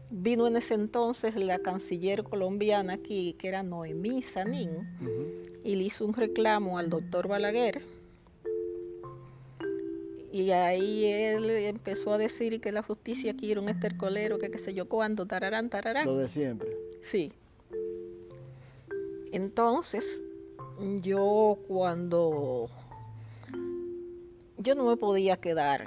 Vino 0.09 0.47
en 0.47 0.57
ese 0.57 0.75
entonces 0.75 1.35
la 1.35 1.59
canciller 1.59 2.23
colombiana 2.23 2.95
aquí, 2.95 3.35
que 3.39 3.49
era 3.49 3.63
Noemí 3.63 4.23
Sanín, 4.23 4.71
y 5.65 5.75
le 5.75 5.85
hizo 5.85 6.05
un 6.05 6.13
reclamo 6.13 6.79
al 6.79 6.91
doctor 6.91 7.27
Balaguer. 7.27 7.83
Y 10.33 10.51
ahí 10.51 11.07
él 11.07 11.49
empezó 11.51 12.13
a 12.13 12.19
decir 12.19 12.61
que 12.61 12.71
la 12.71 12.83
justicia 12.83 13.33
aquí 13.33 13.51
era 13.51 13.61
un 13.61 13.69
estercolero, 13.69 14.39
que 14.39 14.51
qué 14.51 14.59
sé 14.59 14.75
yo 14.75 14.89
cuánto, 14.89 15.27
tararán, 15.27 15.71
tararán. 15.71 16.07
Lo 16.07 16.17
de 16.17 16.29
siempre. 16.29 16.77
Sí. 17.03 17.33
Entonces, 19.37 20.25
yo 21.03 21.59
cuando 21.69 22.71
yo 24.57 24.75
no 24.75 24.87
me 24.87 24.97
podía 24.97 25.37
quedar, 25.37 25.85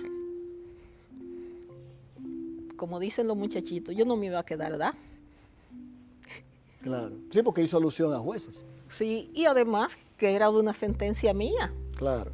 como 2.75 2.99
dicen 2.99 3.27
los 3.27 3.35
muchachitos, 3.35 3.95
yo 3.95 4.05
no 4.05 4.17
me 4.17 4.27
iba 4.27 4.38
a 4.38 4.45
quedar, 4.45 4.73
¿verdad? 4.73 4.93
Claro, 6.83 7.15
sí, 7.31 7.41
porque 7.41 7.63
hizo 7.63 7.77
alusión 7.77 8.13
a 8.13 8.19
jueces. 8.19 8.63
Sí, 8.88 9.31
y 9.33 9.45
además 9.45 9.97
que 10.17 10.35
era 10.35 10.51
una 10.51 10.75
sentencia 10.75 11.33
mía. 11.33 11.73
Claro. 11.97 12.31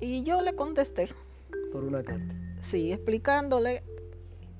Y 0.00 0.22
yo 0.22 0.40
le 0.40 0.54
contesté. 0.54 1.10
Por 1.70 1.84
una 1.84 2.02
carta. 2.02 2.34
Sí, 2.62 2.92
explicándole 2.92 3.82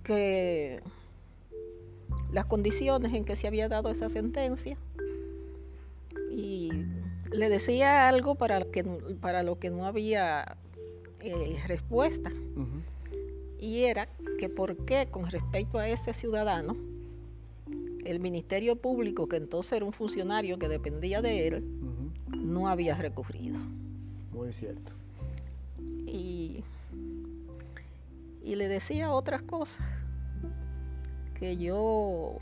que 0.05 0.83
las 2.35 2.45
condiciones 2.45 3.15
en 3.15 3.25
que 3.25 3.35
se 3.35 3.47
había 3.47 3.71
dado 3.71 3.89
esa 3.89 4.11
sentencia 4.11 4.77
y 6.39 6.71
le 7.33 7.49
decía 7.49 8.09
algo 8.09 8.37
para, 8.37 8.61
que, 8.61 8.85
para 9.21 9.43
lo 9.43 9.59
que 9.59 9.71
no 9.71 9.85
había 9.85 10.57
eh, 11.21 11.61
respuesta. 11.67 12.31
Y 13.59 13.85
era 13.85 14.09
que 14.39 14.49
por 14.49 14.85
qué 14.85 15.09
con 15.11 15.27
respecto 15.27 15.79
a 15.79 15.89
ese 15.89 16.15
ciudadano, 16.15 16.77
el 18.05 18.21
Ministerio 18.21 18.77
Público, 18.77 19.27
que 19.29 19.37
entonces 19.37 19.73
era 19.73 19.85
un 19.85 19.93
funcionario 19.93 20.61
que 20.61 20.69
dependía 20.69 21.21
de 21.21 21.49
él, 21.49 21.65
no 22.29 22.69
había 22.69 22.95
recurrido. 22.95 23.59
Muy 24.33 24.53
cierto. 24.53 24.93
Y, 26.07 26.63
y 28.45 28.55
le 28.55 28.69
decía 28.69 29.11
otras 29.11 29.43
cosas 29.43 29.85
que 31.35 31.57
yo 31.57 32.39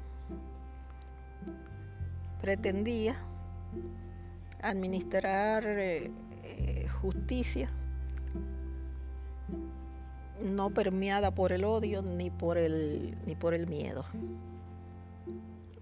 pretendía 2.43 3.17
administrar 4.63 5.65
eh, 5.67 6.11
eh, 6.45 6.89
justicia 7.01 7.71
no 10.43 10.71
permeada 10.71 11.35
por 11.35 11.53
el 11.53 11.65
odio 11.65 12.03
ni 12.03 12.31
por 12.31 12.59
el, 12.59 13.17
ni 13.27 13.35
por 13.35 13.55
el 13.55 13.67
miedo. 13.67 14.05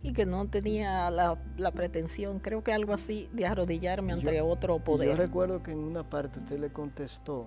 Y 0.03 0.13
que 0.13 0.27
no 0.27 0.47
tenía 0.49 1.11
la, 1.11 1.39
pretensión, 1.73 2.39
creo 2.39 2.63
que 2.63 2.73
algo 2.73 2.93
así, 2.93 3.29
de 3.33 3.47
arrodillarme 3.47 4.13
ante 4.13 4.41
otro 4.43 4.79
poder. 4.79 5.09
Yo 5.09 5.17
recuerdo 5.17 5.63
que 5.63 5.73
en 5.73 5.79
una 5.79 6.09
parte 6.09 6.41
usted 6.41 6.61
le 6.61 6.71
contestó 6.71 7.47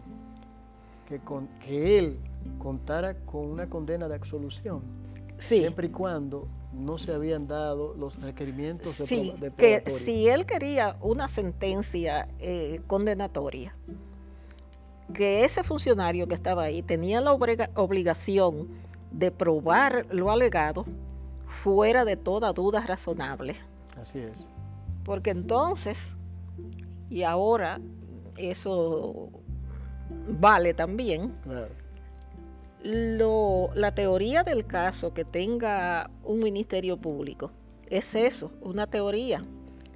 que, 1.08 1.20
con, 1.20 1.48
que 1.60 2.00
él 2.00 2.20
contara 2.58 3.14
con 3.26 3.46
una 3.46 3.70
condena 3.70 4.08
de 4.08 4.16
absolución. 4.16 4.82
Siempre 5.40 5.88
y 5.88 5.90
cuando 5.90 6.48
no 6.74 6.98
se 6.98 7.14
habían 7.14 7.48
dado 7.48 7.94
los 7.96 8.22
requerimientos 8.22 8.98
de, 8.98 9.08
sí, 9.08 9.34
que 9.58 9.84
si 9.88 10.28
él 10.28 10.46
quería 10.46 10.98
una 11.02 11.28
sentencia 11.28 12.28
eh, 12.40 12.82
condenatoria, 12.88 13.76
que 15.14 15.46
ese 15.46 15.64
funcionario 15.64 16.28
que 16.28 16.36
estaba 16.36 16.64
ahí 16.64 16.82
tenía 16.82 17.22
la 17.22 17.34
obligación 17.34 18.68
de 19.12 19.32
probar 19.32 20.06
lo 20.12 20.32
alegado 20.32 20.86
fuera 21.64 22.04
de 22.06 22.18
toda 22.18 22.52
duda 22.54 22.82
razonable. 22.82 23.56
Así 24.00 24.20
es. 24.20 24.48
Porque 25.04 25.30
entonces, 25.30 25.98
y 27.10 27.24
ahora 27.24 27.80
eso 28.36 29.30
vale 30.28 30.74
también, 30.74 31.34
lo, 32.88 33.70
la 33.76 33.94
teoría 33.94 34.44
del 34.44 34.66
caso 34.66 35.14
que 35.14 35.26
tenga 35.26 36.10
un 36.24 36.40
ministerio 36.40 36.98
público 36.98 37.52
es 37.90 38.16
eso, 38.16 38.52
una 38.62 38.88
teoría 38.88 39.44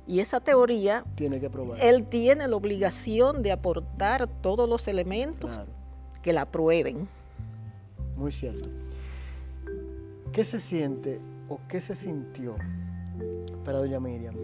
y 0.07 0.19
esa 0.19 0.41
teoría, 0.41 1.05
tiene 1.15 1.39
que 1.39 1.49
probar. 1.49 1.77
él 1.81 2.05
tiene 2.07 2.47
la 2.47 2.55
obligación 2.55 3.43
de 3.43 3.51
aportar 3.53 4.27
todos 4.41 4.67
los 4.67 4.87
elementos 4.89 5.49
que 6.21 6.33
la 6.33 6.45
prueben. 6.45 7.07
Muy 8.17 8.31
cierto. 8.31 8.69
¿Qué 10.33 10.43
se 10.43 10.59
siente 10.59 11.21
o 11.47 11.59
qué 11.69 11.79
se 11.79 11.95
sintió 11.95 12.55
para 13.63 13.77
doña 13.77 13.99
Miriam 13.99 14.35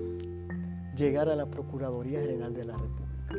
llegar 0.96 1.28
a 1.28 1.36
la 1.36 1.46
Procuraduría 1.48 2.22
General 2.22 2.54
de 2.54 2.64
la 2.64 2.78
República? 2.78 3.36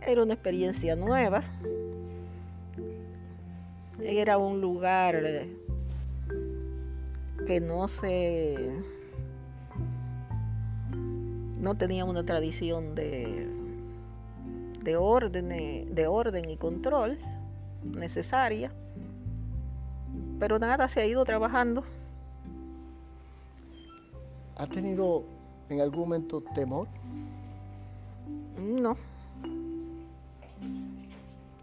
Era 0.00 0.22
una 0.22 0.34
experiencia 0.34 0.96
nueva. 0.96 1.42
Era 4.00 4.38
un 4.38 4.60
lugar 4.60 5.46
que 7.46 7.60
no 7.60 7.88
se 7.88 8.82
no 11.60 11.74
tenía 11.74 12.04
una 12.04 12.24
tradición 12.24 12.94
de, 12.94 13.48
de, 14.82 14.96
orden, 14.96 15.94
de 15.94 16.06
orden 16.06 16.50
y 16.50 16.56
control 16.56 17.18
necesaria, 17.82 18.70
pero 20.38 20.58
nada, 20.58 20.88
se 20.88 21.00
ha 21.00 21.06
ido 21.06 21.24
trabajando. 21.24 21.82
¿Ha 24.56 24.66
tenido 24.66 25.24
en 25.68 25.80
algún 25.80 26.00
momento 26.00 26.42
temor? 26.54 26.88
No. 28.58 28.96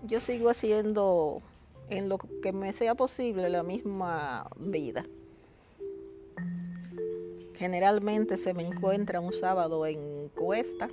Yo 0.05 0.19
sigo 0.19 0.49
haciendo 0.49 1.41
en 1.89 2.09
lo 2.09 2.17
que 2.17 2.51
me 2.51 2.73
sea 2.73 2.95
posible 2.95 3.49
la 3.49 3.63
misma 3.63 4.49
vida. 4.57 5.05
Generalmente 7.55 8.37
se 8.37 8.53
me 8.53 8.63
encuentra 8.65 9.19
un 9.19 9.33
sábado 9.33 9.85
en 9.85 10.29
Cuesta 10.29 10.89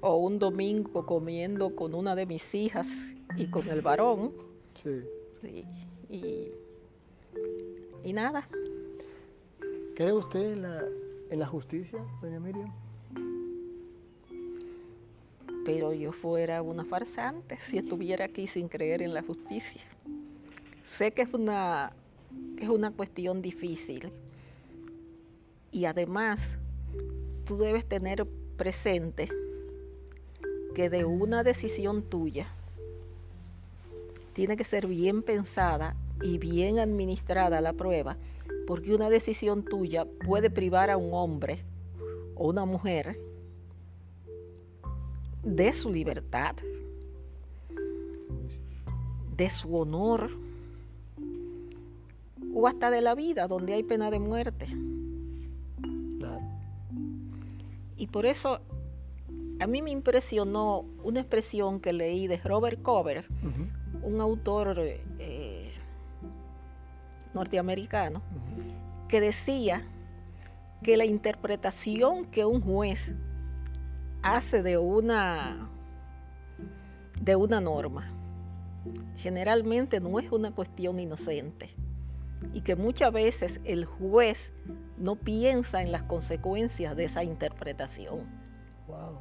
o 0.00 0.16
un 0.16 0.38
domingo 0.38 1.06
comiendo 1.06 1.74
con 1.74 1.94
una 1.94 2.14
de 2.14 2.26
mis 2.26 2.54
hijas 2.54 2.88
y 3.36 3.46
con 3.46 3.68
el 3.68 3.80
varón. 3.80 4.32
Sí. 4.82 5.02
Y, 6.10 6.52
y, 8.04 8.12
nada. 8.12 8.48
¿Cree 9.96 10.12
usted 10.12 10.52
en 10.52 10.62
la, 10.62 10.84
en 11.30 11.38
la 11.38 11.46
justicia, 11.46 12.04
doña 12.20 12.40
Miriam? 12.40 12.83
Pero 15.64 15.92
yo 15.92 16.12
fuera 16.12 16.62
una 16.62 16.84
farsante 16.84 17.58
si 17.60 17.78
estuviera 17.78 18.26
aquí 18.26 18.46
sin 18.46 18.68
creer 18.68 19.02
en 19.02 19.14
la 19.14 19.22
justicia. 19.22 19.82
Sé 20.84 21.12
que 21.12 21.22
es 21.22 21.32
una, 21.32 21.92
es 22.58 22.68
una 22.68 22.90
cuestión 22.90 23.40
difícil 23.40 24.12
y 25.74 25.86
además, 25.86 26.56
tú 27.44 27.56
debes 27.56 27.84
tener 27.84 28.24
presente 28.56 29.28
que 30.72 30.88
de 30.88 31.04
una 31.04 31.42
decisión 31.42 32.02
tuya 32.02 32.46
tiene 34.34 34.56
que 34.56 34.62
ser 34.64 34.86
bien 34.86 35.24
pensada 35.24 35.96
y 36.22 36.38
bien 36.38 36.78
administrada 36.78 37.60
la 37.60 37.72
prueba, 37.72 38.16
porque 38.68 38.94
una 38.94 39.10
decisión 39.10 39.64
tuya 39.64 40.04
puede 40.04 40.48
privar 40.48 40.90
a 40.90 40.96
un 40.96 41.12
hombre 41.12 41.64
o 42.36 42.50
una 42.50 42.64
mujer 42.64 43.18
de 45.44 45.72
su 45.74 45.90
libertad, 45.90 46.56
de 49.36 49.50
su 49.50 49.76
honor 49.76 50.30
o 52.54 52.66
hasta 52.66 52.90
de 52.90 53.02
la 53.02 53.14
vida 53.14 53.46
donde 53.46 53.74
hay 53.74 53.82
pena 53.82 54.10
de 54.10 54.20
muerte. 54.20 54.68
Y 57.96 58.06
por 58.08 58.26
eso 58.26 58.60
a 59.60 59.66
mí 59.66 59.82
me 59.82 59.90
impresionó 59.90 60.84
una 61.02 61.20
expresión 61.20 61.80
que 61.80 61.92
leí 61.92 62.26
de 62.26 62.38
Robert 62.38 62.82
Cover, 62.82 63.26
un 64.02 64.20
autor 64.20 64.76
eh, 64.78 65.72
norteamericano, 67.32 68.22
que 69.08 69.20
decía 69.20 69.86
que 70.82 70.96
la 70.96 71.04
interpretación 71.04 72.26
que 72.26 72.44
un 72.44 72.60
juez 72.60 73.14
hace 74.24 74.62
de 74.62 74.78
una, 74.78 75.68
de 77.20 77.36
una 77.36 77.60
norma 77.60 78.10
generalmente 79.18 80.00
no 80.00 80.18
es 80.18 80.32
una 80.32 80.50
cuestión 80.52 80.98
inocente 80.98 81.70
y 82.52 82.62
que 82.62 82.74
muchas 82.74 83.12
veces 83.12 83.60
el 83.64 83.84
juez 83.84 84.52
no 84.98 85.16
piensa 85.16 85.82
en 85.82 85.92
las 85.92 86.02
consecuencias 86.02 86.96
de 86.96 87.04
esa 87.04 87.22
interpretación. 87.22 88.26
Wow. 88.86 89.18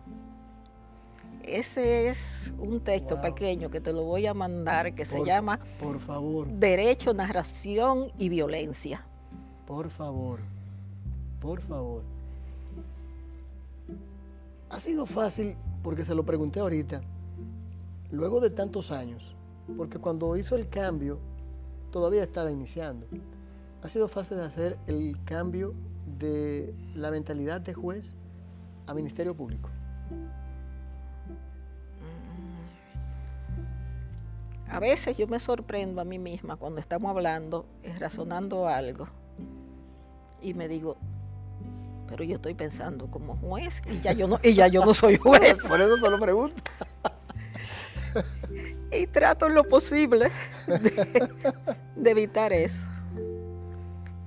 Ese 1.44 2.08
es 2.08 2.54
un 2.58 2.82
texto 2.82 3.22
pequeño 3.22 3.70
que 3.70 3.82
te 3.82 3.92
lo 3.92 4.04
voy 4.04 4.26
a 4.26 4.34
mandar 4.34 4.96
que 4.96 5.06
se 5.06 5.24
llama 5.26 5.60
Por 5.80 6.00
favor. 6.00 6.48
Derecho, 6.48 7.13
narración 7.13 8.12
y 8.18 8.30
violencia. 8.30 9.06
Por 9.66 9.89
favor. 9.89 10.39
Por 11.42 11.62
favor. 11.62 12.12
Ha 14.74 14.80
sido 14.80 15.06
fácil 15.06 15.56
porque 15.84 16.04
se 16.04 16.16
lo 16.16 16.26
pregunté 16.26 16.60
ahorita. 16.60 17.02
Luego 18.10 18.42
de 18.42 18.50
tantos 18.50 18.90
años, 18.90 19.36
porque 19.78 20.00
cuando 20.00 20.36
hizo 20.36 20.56
el 20.56 20.68
cambio 20.68 21.20
todavía 21.92 22.24
estaba 22.24 22.50
iniciando. 22.50 23.06
Ha 23.84 23.88
sido 23.88 24.08
fácil 24.08 24.38
de 24.38 24.46
hacer 24.46 24.80
el 24.88 25.24
cambio 25.26 25.76
de 26.18 26.74
la 26.96 27.12
mentalidad 27.12 27.62
de 27.62 27.76
juez 27.76 28.16
a 28.88 28.96
Ministerio 28.96 29.36
Público. 29.36 29.70
A 34.68 34.80
veces 34.80 35.16
yo 35.16 35.28
me 35.28 35.40
sorprendo 35.40 36.02
a 36.02 36.04
mí 36.04 36.18
misma 36.18 36.56
cuando 36.56 36.80
estamos 36.80 37.12
hablando, 37.12 37.68
razonando 38.00 38.68
algo, 38.68 39.08
y 40.42 40.56
me 40.56 40.68
digo, 40.68 40.98
pero 42.13 42.26
yo 42.26 42.36
estoy 42.36 42.54
pensando 42.54 43.08
como 43.08 43.36
juez 43.38 43.82
y 43.91 43.99
ya 44.02 44.13
yo 44.13 44.28
no, 44.28 44.38
y 44.43 44.54
ya 44.54 44.67
yo 44.67 44.86
no 44.86 44.93
soy 44.93 45.17
juez. 45.17 45.58
Por 45.67 45.82
eso 45.82 45.95
te 45.99 46.10
lo 46.12 46.19
pregunto. 46.19 46.62
y 48.91 49.08
trato 49.08 49.49
lo 49.49 49.63
posible 49.63 50.30
de, 50.67 51.32
de 51.95 52.12
evitar 52.12 52.54
eso. 52.54 52.86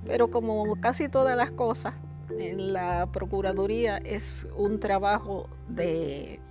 Pero 0.05 0.29
como 0.29 0.75
casi 0.81 1.07
todas 1.07 1.37
las 1.37 1.51
cosas, 1.51 1.93
en 2.37 2.73
la 2.73 3.07
Procuraduría 3.13 3.99
es 3.99 4.45
un 4.57 4.81
trabajo 4.81 5.47
de, 5.69 6.41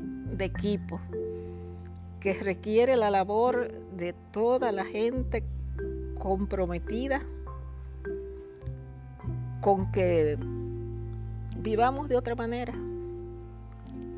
de 0.00 0.44
equipo 0.44 1.00
que 2.18 2.34
requiere 2.34 2.96
la 2.96 3.10
labor 3.10 3.70
de 3.92 4.12
toda 4.32 4.72
la 4.72 4.84
gente 4.84 5.44
comprometida 6.18 7.22
con 9.60 9.92
que 9.92 10.36
vivamos 11.60 12.08
de 12.08 12.16
otra 12.16 12.34
manera, 12.34 12.74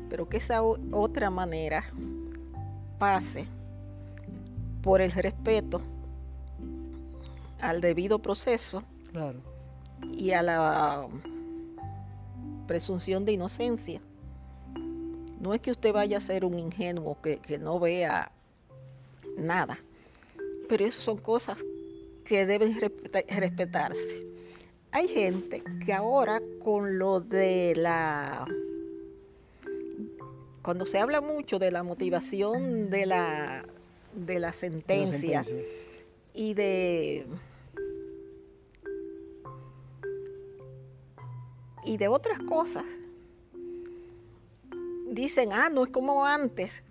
pero 0.09 0.29
que 0.29 0.37
esa 0.37 0.61
otra 0.61 1.29
manera 1.29 1.83
pase 2.99 3.47
por 4.81 5.01
el 5.01 5.11
respeto 5.11 5.81
al 7.59 7.81
debido 7.81 8.19
proceso 8.19 8.83
y 10.11 10.31
a 10.31 10.41
la 10.41 11.07
presunción 12.67 13.25
de 13.25 13.33
inocencia. 13.33 14.01
No 15.39 15.53
es 15.53 15.59
que 15.59 15.71
usted 15.71 15.93
vaya 15.93 16.17
a 16.17 16.21
ser 16.21 16.45
un 16.45 16.57
ingenuo 16.57 17.19
que, 17.21 17.37
que 17.37 17.57
no 17.57 17.79
vea 17.79 18.31
nada, 19.37 19.77
pero 20.69 20.85
eso 20.85 21.01
son 21.01 21.17
cosas 21.17 21.63
que 22.25 22.45
deben 22.45 22.79
respetarse. 22.79 24.32
Hay 24.93 25.07
gente 25.07 25.63
que 25.83 25.91
ahora 25.91 26.39
con 26.63 26.99
lo 26.99 27.19
de 27.19 27.73
la... 27.75 28.45
Cuando 30.61 30.85
se 30.85 30.99
habla 30.99 31.19
mucho 31.19 31.57
de 31.57 31.71
la 31.71 31.81
motivación 31.81 32.91
de 32.91 33.07
la, 33.07 33.65
de 34.13 34.39
la 34.39 34.53
sentencia, 34.53 35.43
y 36.35 36.53
de... 36.53 37.25
Y 41.85 41.97
de 41.97 42.07
otras 42.07 42.39
cosas, 42.43 42.85
dicen, 45.09 45.53
ah, 45.53 45.69
no 45.69 45.85
es 45.85 45.89
como 45.89 46.23
antes, 46.23 46.83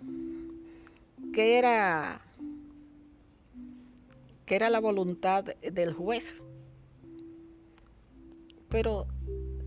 que 1.33 1.57
era 1.57 2.21
que 4.45 4.55
era 4.55 4.69
la 4.69 4.81
voluntad 4.81 5.45
del 5.45 5.93
juez. 5.93 6.43
Pero 8.73 9.05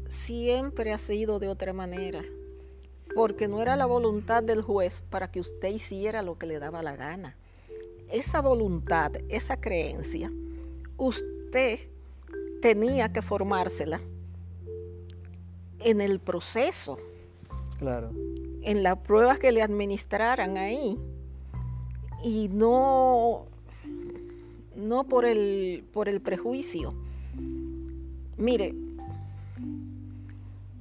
siempre 0.08 0.92
ha 0.92 0.98
sido 0.98 1.38
de 1.38 1.46
otra 1.46 1.72
manera, 1.72 2.24
porque 3.14 3.46
no 3.46 3.62
era 3.62 3.76
la 3.76 3.86
voluntad 3.86 4.42
del 4.42 4.62
juez 4.62 5.04
para 5.10 5.30
que 5.30 5.38
usted 5.38 5.68
hiciera 5.68 6.22
lo 6.22 6.38
que 6.38 6.46
le 6.46 6.58
daba 6.58 6.82
la 6.82 6.96
gana. 6.96 7.36
Esa 8.10 8.40
voluntad, 8.40 9.12
esa 9.28 9.60
creencia, 9.60 10.32
usted 10.96 11.78
tenía 12.60 13.12
que 13.12 13.22
formársela 13.22 14.00
en 15.78 16.00
el 16.00 16.18
proceso. 16.18 16.98
Claro. 17.78 18.10
En 18.62 18.82
las 18.82 18.98
pruebas 18.98 19.38
que 19.38 19.52
le 19.52 19.62
administraran 19.62 20.56
ahí. 20.56 20.98
Y 22.24 22.48
no 22.48 23.46
no 24.74 25.04
por 25.04 25.24
el, 25.26 25.84
por 25.92 26.08
el 26.08 26.20
prejuicio. 26.20 26.92
Mire, 28.36 28.74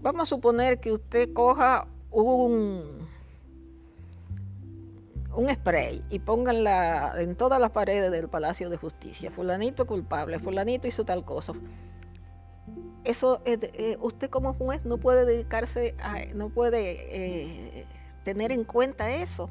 vamos 0.06 0.22
a 0.22 0.26
suponer 0.28 0.80
que 0.80 0.92
usted 0.92 1.34
coja 1.34 1.88
un, 2.12 3.08
un 5.36 5.50
spray 5.50 6.00
y 6.12 6.20
pónganla 6.20 7.16
en 7.18 7.36
todas 7.36 7.60
las 7.60 7.72
paredes 7.72 8.12
del 8.12 8.30
Palacio 8.30 8.70
de 8.70 8.78
Justicia. 8.78 9.32
Fulanito 9.32 9.88
culpable, 9.88 10.38
fulanito 10.38 10.88
hizo 10.88 11.06
tal 11.06 11.26
cosa. 11.26 11.54
Eso, 13.04 13.42
eh, 13.46 13.98
usted 14.00 14.30
como 14.30 14.54
juez 14.54 14.86
no 14.86 15.00
puede 15.00 15.26
dedicarse 15.26 15.96
a, 16.00 16.24
no 16.36 16.50
puede 16.50 16.98
eh, 17.10 17.86
tener 18.24 18.52
en 18.52 18.64
cuenta 18.64 19.10
eso. 19.10 19.50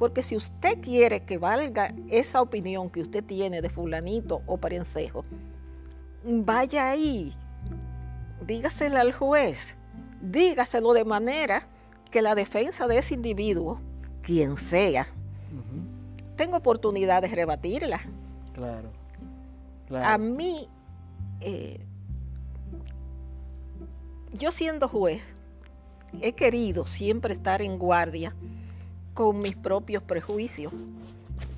Porque 0.00 0.24
si 0.24 0.34
usted 0.34 0.80
quiere 0.80 1.24
que 1.24 1.38
valga 1.38 1.94
esa 2.08 2.42
opinión 2.42 2.90
que 2.90 3.02
usted 3.02 3.22
tiene 3.22 3.62
de 3.62 3.70
fulanito 3.70 4.42
o 4.46 4.56
parencejo, 4.56 5.24
vaya 6.24 6.90
ahí, 6.90 7.36
dígaselo 8.44 8.98
al 8.98 9.12
juez, 9.12 9.76
dígaselo 10.22 10.92
de 10.94 11.04
manera 11.04 11.66
que 12.10 12.22
la 12.22 12.34
defensa 12.34 12.86
de 12.86 12.98
ese 12.98 13.14
individuo, 13.14 13.80
quien 14.22 14.56
sea, 14.56 15.06
tenga 16.36 16.56
oportunidad 16.56 17.22
de 17.22 17.28
rebatirla. 17.28 18.00
Claro. 18.54 18.90
A 19.92 20.16
mí, 20.16 20.68
eh, 21.40 21.80
yo 24.32 24.52
siendo 24.52 24.88
juez, 24.88 25.20
he 26.20 26.32
querido 26.32 26.86
siempre 26.86 27.34
estar 27.34 27.60
en 27.60 27.78
guardia 27.78 28.34
con 29.14 29.40
mis 29.40 29.56
propios 29.56 30.02
prejuicios, 30.02 30.72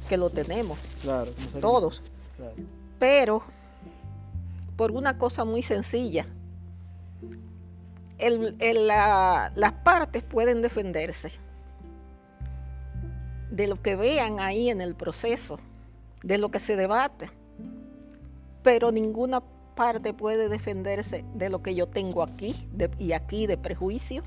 que 0.08 0.16
lo 0.16 0.30
tenemos, 0.30 0.78
claro, 1.02 1.30
todos. 1.60 2.02
Pero 2.98 3.42
por 4.76 4.90
una 4.90 5.18
cosa 5.18 5.44
muy 5.44 5.62
sencilla, 5.62 6.26
las 8.18 9.72
partes 9.84 10.22
pueden 10.22 10.62
defenderse 10.62 11.32
de 13.50 13.66
lo 13.66 13.80
que 13.80 13.96
vean 13.96 14.40
ahí 14.40 14.68
en 14.68 14.80
el 14.80 14.94
proceso, 14.94 15.58
de 16.22 16.38
lo 16.38 16.50
que 16.50 16.60
se 16.60 16.76
debate, 16.76 17.30
pero 18.62 18.90
ninguna 18.90 19.42
parte 19.74 20.14
puede 20.14 20.48
defenderse 20.48 21.24
de 21.34 21.50
lo 21.50 21.62
que 21.62 21.74
yo 21.74 21.88
tengo 21.88 22.22
aquí 22.22 22.68
y 22.98 23.12
aquí 23.12 23.46
de 23.46 23.56
prejuicio 23.56 24.22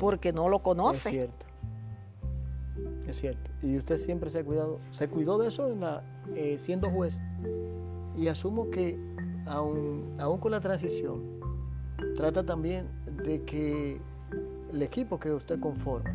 porque 0.00 0.32
no 0.32 0.48
lo 0.48 0.62
conoce. 0.62 1.08
Es 1.08 1.14
cierto. 1.14 1.46
Es 3.06 3.16
cierto. 3.16 3.50
Y 3.62 3.76
usted 3.76 3.98
siempre 3.98 4.30
se 4.30 4.40
ha 4.40 4.44
cuidado, 4.44 4.80
se 4.90 5.08
cuidó 5.08 5.38
de 5.38 5.48
eso 5.48 5.68
en 5.68 5.80
la, 5.80 6.02
eh, 6.34 6.58
siendo 6.58 6.90
juez. 6.90 7.20
Y 8.16 8.28
asumo 8.28 8.70
que 8.70 8.98
aún, 9.46 10.16
aún 10.18 10.38
con 10.40 10.52
la 10.52 10.60
transición, 10.60 11.35
trata 12.16 12.44
también 12.44 12.88
de 13.24 13.42
que 13.44 14.00
el 14.72 14.82
equipo 14.82 15.18
que 15.18 15.32
usted 15.32 15.60
conforma, 15.60 16.14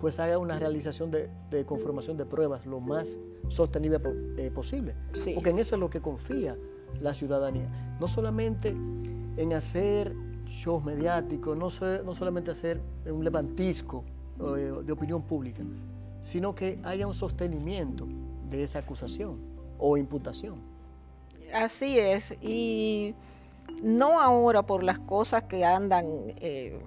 pues 0.00 0.18
haga 0.18 0.38
una 0.38 0.58
realización 0.58 1.10
de, 1.10 1.30
conformación 1.64 2.16
de 2.16 2.26
pruebas 2.26 2.66
lo 2.66 2.80
más 2.80 3.18
sostenible 3.48 4.00
eh, 4.36 4.50
posible. 4.50 4.94
Porque 5.34 5.50
en 5.50 5.58
eso 5.58 5.76
es 5.76 5.80
lo 5.80 5.90
que 5.90 6.00
confía 6.00 6.56
la 7.00 7.14
ciudadanía. 7.14 7.68
No 8.00 8.08
solamente 8.08 8.70
en 9.36 9.52
hacer 9.52 10.14
shows 10.46 10.84
mediáticos, 10.84 11.56
no, 11.56 11.68
no 12.04 12.14
solamente 12.14 12.50
hacer 12.50 12.80
un 13.06 13.24
levantisco 13.24 14.04
eh, 14.40 14.72
de 14.84 14.92
opinión 14.92 15.22
pública, 15.22 15.62
sino 16.20 16.54
que 16.54 16.78
haya 16.82 17.06
un 17.06 17.14
sostenimiento 17.14 18.06
de 18.48 18.62
esa 18.64 18.80
acusación 18.80 19.38
o 19.78 19.96
imputación. 19.96 20.56
Así 21.54 21.98
es, 21.98 22.34
y 22.40 23.14
no 23.82 24.20
ahora 24.20 24.62
por 24.64 24.82
las 24.82 24.98
cosas 24.98 25.44
que 25.44 25.64
andan 25.64 26.06
eh, 26.40 26.78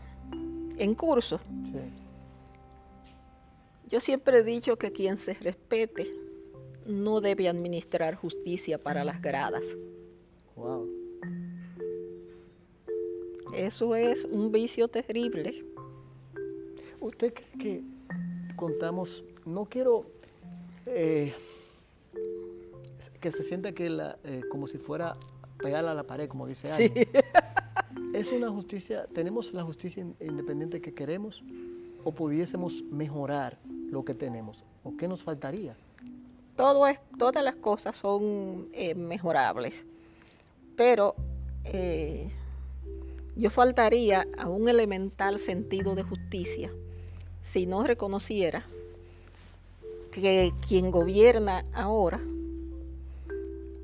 en 0.78 0.96
curso. 0.96 1.40
Yo 3.88 4.00
siempre 4.00 4.40
he 4.40 4.44
dicho 4.44 4.78
que 4.78 4.92
quien 4.92 5.18
se 5.18 5.34
respete 5.36 6.12
no 6.86 7.22
debe 7.22 7.48
administrar 7.50 8.16
justicia 8.16 8.78
para 8.78 9.04
las 9.04 9.22
gradas. 9.22 9.64
Wow. 10.56 10.90
Eso 13.54 13.96
es 13.96 14.26
un 14.26 14.52
vicio 14.52 14.88
terrible. 14.88 15.64
¿Usted 17.00 17.34
cree 17.34 17.58
que 17.58 17.84
contamos, 18.56 19.24
no 19.46 19.66
quiero 19.66 20.06
eh, 20.88 21.34
que 23.20 23.32
se 23.32 23.44
sienta 23.44 23.72
que 23.72 23.90
la, 23.90 24.18
eh, 24.24 24.42
como 24.50 24.68
si 24.68 24.78
fuera 24.78 25.18
pegarla 25.58 25.92
a 25.92 25.96
la 25.96 26.04
pared, 26.04 26.28
como 26.28 26.48
dice 26.48 26.72
alguien. 26.72 27.08
¿Es 28.14 28.32
una 28.32 28.50
justicia, 28.50 29.08
tenemos 29.14 29.54
la 29.54 29.64
justicia 29.64 30.06
independiente 30.20 30.82
que 30.82 30.94
queremos 30.94 31.44
o 32.04 32.12
pudiésemos 32.14 32.84
mejorar 32.84 33.58
lo 33.66 34.06
que 34.06 34.14
tenemos? 34.14 34.64
¿O 34.84 34.96
qué 34.96 35.08
nos 35.08 35.24
faltaría? 35.24 35.76
Todo 36.56 36.88
es, 36.88 37.00
todas 37.18 37.44
las 37.44 37.56
cosas 37.56 37.98
son 37.98 38.70
eh, 38.72 38.96
mejorables, 38.96 39.86
pero 40.78 41.16
yo 43.36 43.50
faltaría 43.50 44.26
a 44.38 44.48
un 44.48 44.70
elemental 44.70 45.40
sentido 45.40 45.96
de 45.96 46.04
justicia 46.04 46.72
si 47.44 47.66
no 47.66 47.84
reconociera 47.84 48.66
que 50.12 50.54
quien 50.68 50.90
gobierna 50.90 51.66
ahora 51.74 52.22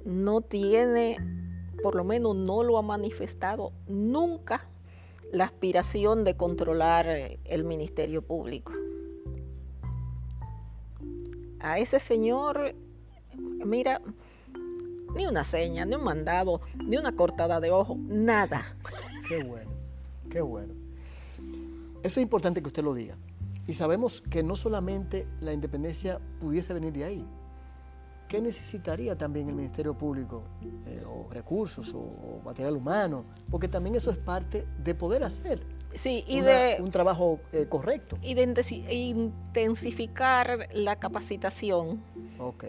no 0.05 0.41
tiene 0.41 1.17
por 1.81 1.95
lo 1.95 2.03
menos 2.03 2.35
no 2.35 2.63
lo 2.63 2.77
ha 2.77 2.81
manifestado 2.81 3.73
nunca 3.87 4.67
la 5.31 5.45
aspiración 5.45 6.23
de 6.23 6.35
controlar 6.35 7.07
eh, 7.07 7.39
el 7.45 7.63
Ministerio 7.63 8.21
Público. 8.21 8.73
A 11.59 11.77
ese 11.77 11.99
señor, 11.99 12.75
mira, 13.37 14.01
ni 15.15 15.25
una 15.25 15.43
seña, 15.43 15.85
ni 15.85 15.95
un 15.95 16.03
mandado, 16.03 16.61
ni 16.85 16.97
una 16.97 17.15
cortada 17.15 17.59
de 17.59 17.71
ojo, 17.71 17.97
nada. 17.97 18.63
Qué 19.27 19.43
bueno, 19.43 19.71
qué 20.29 20.41
bueno. 20.41 20.73
Eso 22.03 22.19
es 22.19 22.23
importante 22.23 22.61
que 22.61 22.67
usted 22.67 22.83
lo 22.83 22.93
diga. 22.93 23.15
Y 23.67 23.73
sabemos 23.73 24.21
que 24.21 24.43
no 24.43 24.55
solamente 24.55 25.27
la 25.39 25.53
independencia 25.53 26.19
pudiese 26.39 26.73
venir 26.73 26.93
de 26.93 27.03
ahí. 27.03 27.27
¿Qué 28.31 28.39
necesitaría 28.39 29.17
también 29.17 29.49
el 29.49 29.55
Ministerio 29.55 29.93
Público? 29.93 30.43
Eh, 30.85 31.03
o 31.05 31.27
recursos, 31.29 31.93
o, 31.93 32.39
material 32.45 32.77
humano, 32.77 33.25
porque 33.49 33.67
también 33.67 33.95
eso 33.95 34.09
es 34.09 34.17
parte 34.17 34.65
de 34.81 34.95
poder 34.95 35.25
hacer 35.25 35.61
sí, 35.95 36.23
y 36.25 36.39
de, 36.39 36.77
un 36.79 36.91
trabajo 36.91 37.41
eh, 37.51 37.65
correcto. 37.67 38.17
Y 38.21 38.35
de 38.35 38.43
intensificar 38.89 40.69
la 40.71 40.95
capacitación. 40.95 42.01
Ok. 42.39 42.67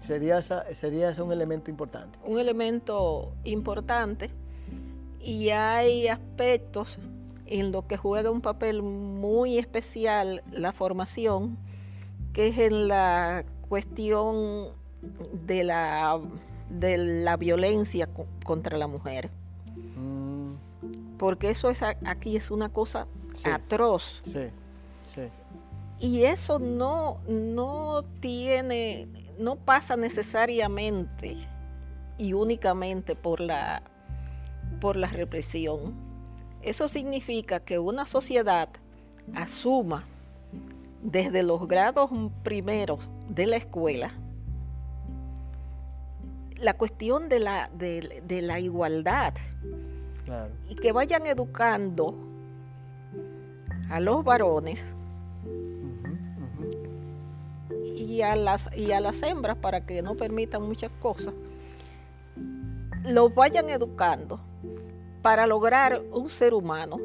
Sería, 0.00 0.40
sería 0.40 1.10
ese 1.10 1.20
un 1.20 1.32
elemento 1.32 1.70
importante. 1.70 2.18
Un 2.24 2.38
elemento 2.38 3.34
importante 3.44 4.30
y 5.20 5.50
hay 5.50 6.08
aspectos 6.08 6.98
en 7.48 7.72
los 7.72 7.84
que 7.84 7.96
juega 7.96 8.30
un 8.30 8.40
papel 8.40 8.82
muy 8.82 9.58
especial 9.58 10.42
la 10.50 10.72
formación, 10.72 11.58
que 12.32 12.48
es 12.48 12.58
en 12.58 12.88
la 12.88 13.44
cuestión 13.68 14.68
de 15.46 15.64
la, 15.64 16.20
de 16.70 16.98
la 16.98 17.36
violencia 17.36 18.08
contra 18.44 18.78
la 18.78 18.86
mujer. 18.86 19.30
Mm. 19.96 20.52
Porque 21.18 21.50
eso 21.50 21.70
es 21.70 21.82
aquí 21.82 22.36
es 22.36 22.50
una 22.50 22.68
cosa 22.68 23.06
atroz. 23.44 24.20
Sí, 24.22 24.48
sí. 25.06 25.22
Y 26.00 26.24
eso 26.24 26.58
no, 26.60 27.18
no 27.26 28.04
tiene, 28.20 29.08
no 29.38 29.56
pasa 29.56 29.96
necesariamente 29.96 31.36
y 32.18 32.32
únicamente 32.34 33.16
por 33.16 33.40
la, 33.40 33.82
por 34.80 34.96
la 34.96 35.08
represión. 35.08 36.07
Eso 36.62 36.88
significa 36.88 37.60
que 37.60 37.78
una 37.78 38.06
sociedad 38.06 38.68
asuma 39.34 40.04
desde 41.02 41.42
los 41.42 41.68
grados 41.68 42.10
primeros 42.42 43.08
de 43.28 43.46
la 43.46 43.56
escuela 43.56 44.12
la 46.60 46.74
cuestión 46.74 47.28
de 47.28 47.38
la, 47.38 47.70
de, 47.72 48.42
la 48.42 48.60
igualdad. 48.60 49.34
Y 50.68 50.74
que 50.74 50.92
vayan 50.92 51.26
educando 51.26 52.14
a 53.88 54.00
los 54.00 54.22
varones 54.22 54.82
y 57.96 58.20
a 58.20 58.36
las 58.36 58.68
y 58.76 58.92
a 58.92 59.00
las 59.00 59.22
hembras 59.22 59.56
para 59.56 59.86
que 59.86 60.02
no 60.02 60.14
permitan 60.16 60.62
muchas 60.62 60.90
cosas 61.00 61.32
los 63.04 63.34
vayan 63.34 63.70
educando 63.70 64.38
para 65.28 65.46
lograr 65.46 66.02
un 66.10 66.30
ser 66.30 66.54
humano. 66.54 66.96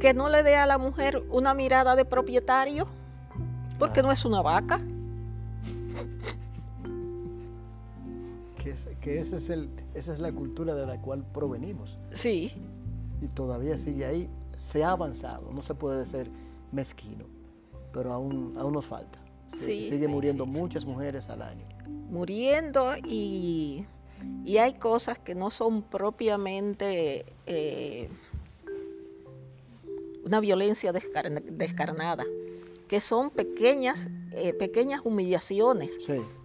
Que 0.00 0.14
no 0.14 0.28
le 0.28 0.44
dé 0.44 0.54
a 0.54 0.66
la 0.66 0.78
mujer 0.78 1.20
una 1.30 1.52
mirada 1.52 1.96
de 1.96 2.04
propietario 2.04 2.86
porque 3.76 4.04
no 4.04 4.12
es 4.12 4.24
una 4.24 4.40
vaca. 4.40 4.80
Que, 9.00 9.18
ese 9.18 9.34
es 9.34 9.50
el, 9.50 9.68
esa 9.94 10.12
es 10.12 10.20
la 10.20 10.30
cultura 10.30 10.76
de 10.76 10.86
la 10.86 11.00
cual 11.00 11.24
provenimos. 11.24 11.98
Sí. 12.12 12.52
Y 13.20 13.26
todavía 13.26 13.76
sigue 13.76 14.06
ahí. 14.06 14.30
Se 14.56 14.84
ha 14.84 14.92
avanzado 14.92 15.50
no 15.52 15.60
se 15.60 15.74
puede 15.74 16.06
ser 16.06 16.30
mezquino 16.70 17.24
pero 17.92 18.12
aún 18.12 18.54
aún 18.60 18.74
nos 18.74 18.86
falta. 18.86 19.18
Sigue 19.48 20.06
muriendo 20.06 20.46
muchas 20.46 20.84
mujeres 20.84 21.28
al 21.28 21.42
año. 21.42 21.66
Muriendo 22.10 22.94
y, 22.96 23.84
hay 24.58 24.74
cosas 24.74 25.18
que 25.18 25.34
no 25.34 25.50
son 25.50 25.82
propiamente 25.82 27.24
eh, 27.46 28.08
una 30.24 30.40
violencia 30.40 30.92
descarnada, 30.92 32.24
que 32.88 33.00
son 33.00 33.30
pequeñas, 33.30 34.06
eh, 34.32 34.52
pequeñas 34.52 35.00
humillaciones. 35.04 35.90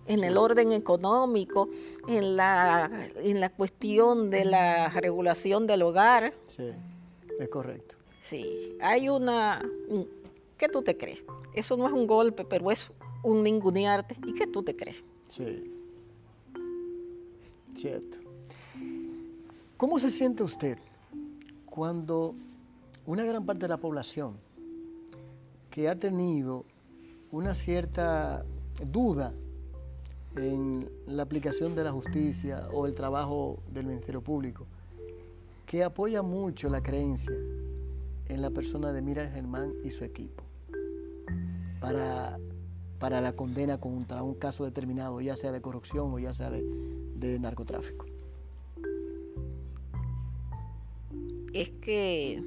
en 0.10 0.24
el 0.24 0.38
orden 0.38 0.72
económico, 0.72 1.70
en 2.08 2.38
la, 2.38 2.90
en 3.18 3.42
la 3.42 3.50
cuestión 3.50 4.30
de 4.30 4.46
la 4.46 4.88
regulación 4.88 5.68
del 5.68 5.82
hogar. 5.82 6.34
Sí, 6.46 6.70
es 7.40 7.50
correcto. 7.50 7.98
Sí, 8.24 8.78
hay 8.80 9.10
una... 9.10 9.62
¿Qué 10.58 10.70
tú 10.70 10.82
te 10.82 10.96
crees? 10.96 11.24
Eso 11.54 11.76
no 11.76 11.88
es 11.88 11.94
un 11.94 12.08
golpe, 12.08 12.46
pero 12.46 12.72
es 12.72 12.90
un 13.24 13.44
ningunearte. 13.44 14.16
¿Y 14.26 14.34
qué 14.34 14.48
tú 14.48 14.64
te 14.64 14.76
crees? 14.76 15.04
Sí. 15.28 15.77
Cierto. 17.78 18.18
¿Cómo 19.78 20.00
se 20.00 20.10
siente 20.10 20.42
usted 20.42 20.80
cuando 21.68 22.34
una 23.06 23.24
gran 23.24 23.46
parte 23.46 23.66
de 23.66 23.68
la 23.68 23.78
población 23.78 24.36
que 25.70 25.88
ha 25.88 25.96
tenido 25.96 26.66
una 27.32 27.54
cierta 27.54 28.44
duda 28.84 29.32
en 30.38 30.90
la 31.06 31.22
aplicación 31.22 31.76
de 31.76 31.84
la 31.84 31.92
justicia 31.92 32.68
o 32.74 32.88
el 32.88 32.96
trabajo 32.96 33.60
del 33.72 33.86
Ministerio 33.86 34.22
Público, 34.22 34.66
que 35.68 35.84
apoya 35.84 36.24
mucho 36.24 36.70
la 36.70 36.82
creencia 36.82 37.36
en 38.28 38.42
la 38.42 38.50
persona 38.50 38.92
de 38.92 39.04
Mira 39.04 39.30
Germán 39.30 39.72
y 39.84 39.92
su 39.92 40.04
equipo 40.04 40.44
para 41.80 42.40
para 43.00 43.22
la 43.22 43.34
condena 43.34 43.80
contra 43.80 44.24
un 44.24 44.34
caso 44.34 44.66
determinado, 44.66 45.22
ya 45.22 45.36
sea 45.36 45.52
de 45.52 45.62
corrupción 45.62 46.12
o 46.14 46.20
ya 46.20 46.34
sea 46.34 46.50
de, 46.50 46.66
narcotráfico? 47.40 48.06
Es 51.54 51.70
que 51.82 52.44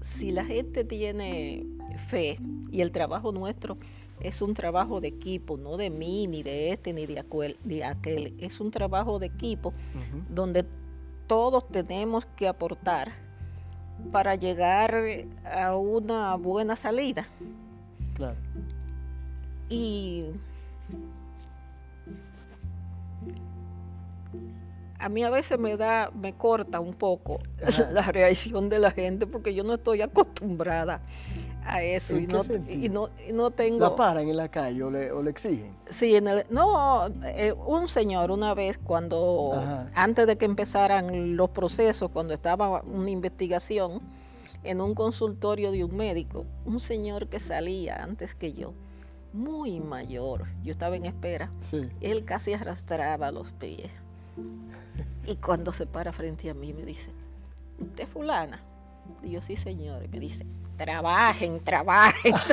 si 0.00 0.30
la 0.30 0.44
gente 0.44 0.84
tiene 0.84 1.66
fe 2.08 2.38
y 2.70 2.80
el 2.80 2.92
trabajo 2.92 3.32
nuestro 3.32 3.76
es 4.20 4.42
un 4.42 4.54
trabajo 4.54 5.00
de 5.00 5.08
equipo, 5.08 5.56
no 5.56 5.76
de 5.76 5.90
mí, 5.90 6.26
ni 6.26 6.42
de 6.42 6.72
este, 6.72 6.92
ni 6.92 7.06
de 7.06 7.20
aquel, 7.20 8.34
es 8.38 8.60
un 8.60 8.70
trabajo 8.70 9.18
de 9.18 9.26
equipo 9.26 9.72
donde 10.28 10.64
todos 11.26 11.68
tenemos 11.68 12.26
que 12.36 12.48
aportar 12.48 13.12
para 14.10 14.34
llegar 14.34 14.94
a 15.44 15.76
una 15.76 16.34
buena 16.36 16.74
salida. 16.76 17.28
Claro. 18.14 18.38
Y 19.68 20.24
a 24.98 25.08
mí 25.08 25.22
a 25.22 25.30
veces 25.30 25.58
me 25.58 25.76
da, 25.76 26.10
me 26.14 26.34
corta 26.34 26.80
un 26.80 26.94
poco 26.94 27.38
la 27.92 28.02
reacción 28.02 28.68
de 28.68 28.78
la 28.78 28.90
gente 28.90 29.26
porque 29.26 29.54
yo 29.54 29.64
no 29.64 29.74
estoy 29.74 30.02
acostumbrada 30.02 31.02
a 31.64 31.82
eso 31.82 32.16
y 32.16 32.26
no, 32.26 32.40
y 32.68 32.88
no, 32.88 33.10
no, 33.34 33.50
tengo... 33.50 33.80
¿La 33.80 33.94
paran 33.94 34.26
en 34.26 34.36
la 34.36 34.48
calle 34.48 34.82
o 34.82 34.90
le, 34.90 35.30
exigen? 35.30 35.76
Sí, 35.90 36.16
en 36.16 36.28
el, 36.28 36.46
no, 36.50 37.06
eh, 37.24 37.52
un 37.52 37.88
señor 37.88 38.30
una 38.30 38.54
vez 38.54 38.78
cuando, 38.78 39.52
antes 39.94 40.26
de 40.26 40.36
que 40.36 40.46
empezaran 40.46 41.36
los 41.36 41.50
procesos, 41.50 42.10
cuando 42.10 42.32
estaba 42.32 42.82
una 42.82 43.10
investigación 43.10 44.00
en 44.64 44.80
un 44.80 44.94
consultorio 44.94 45.70
de 45.70 45.84
un 45.84 45.94
médico, 45.94 46.46
un 46.64 46.80
señor 46.80 47.28
que 47.28 47.38
salía 47.38 48.02
antes 48.02 48.34
que 48.34 48.54
yo, 48.54 48.72
muy 49.34 49.78
mayor, 49.80 50.46
yo 50.64 50.72
estaba 50.72 50.96
en 50.96 51.04
espera, 51.04 51.50
él 52.00 52.24
casi 52.24 52.54
arrastraba 52.54 53.30
los 53.30 53.52
pies. 53.52 53.90
Y 55.28 55.36
cuando 55.36 55.74
se 55.74 55.86
para 55.86 56.10
frente 56.12 56.48
a 56.48 56.54
mí 56.54 56.72
me 56.72 56.84
dice, 56.84 57.10
¿usted 57.78 58.04
es 58.04 58.08
fulana? 58.08 58.62
Y 59.22 59.32
yo 59.32 59.42
sí, 59.42 59.56
señor. 59.56 60.02
Y 60.04 60.08
me 60.08 60.20
dice, 60.20 60.46
trabajen, 60.78 61.62
trabajen. 61.62 62.34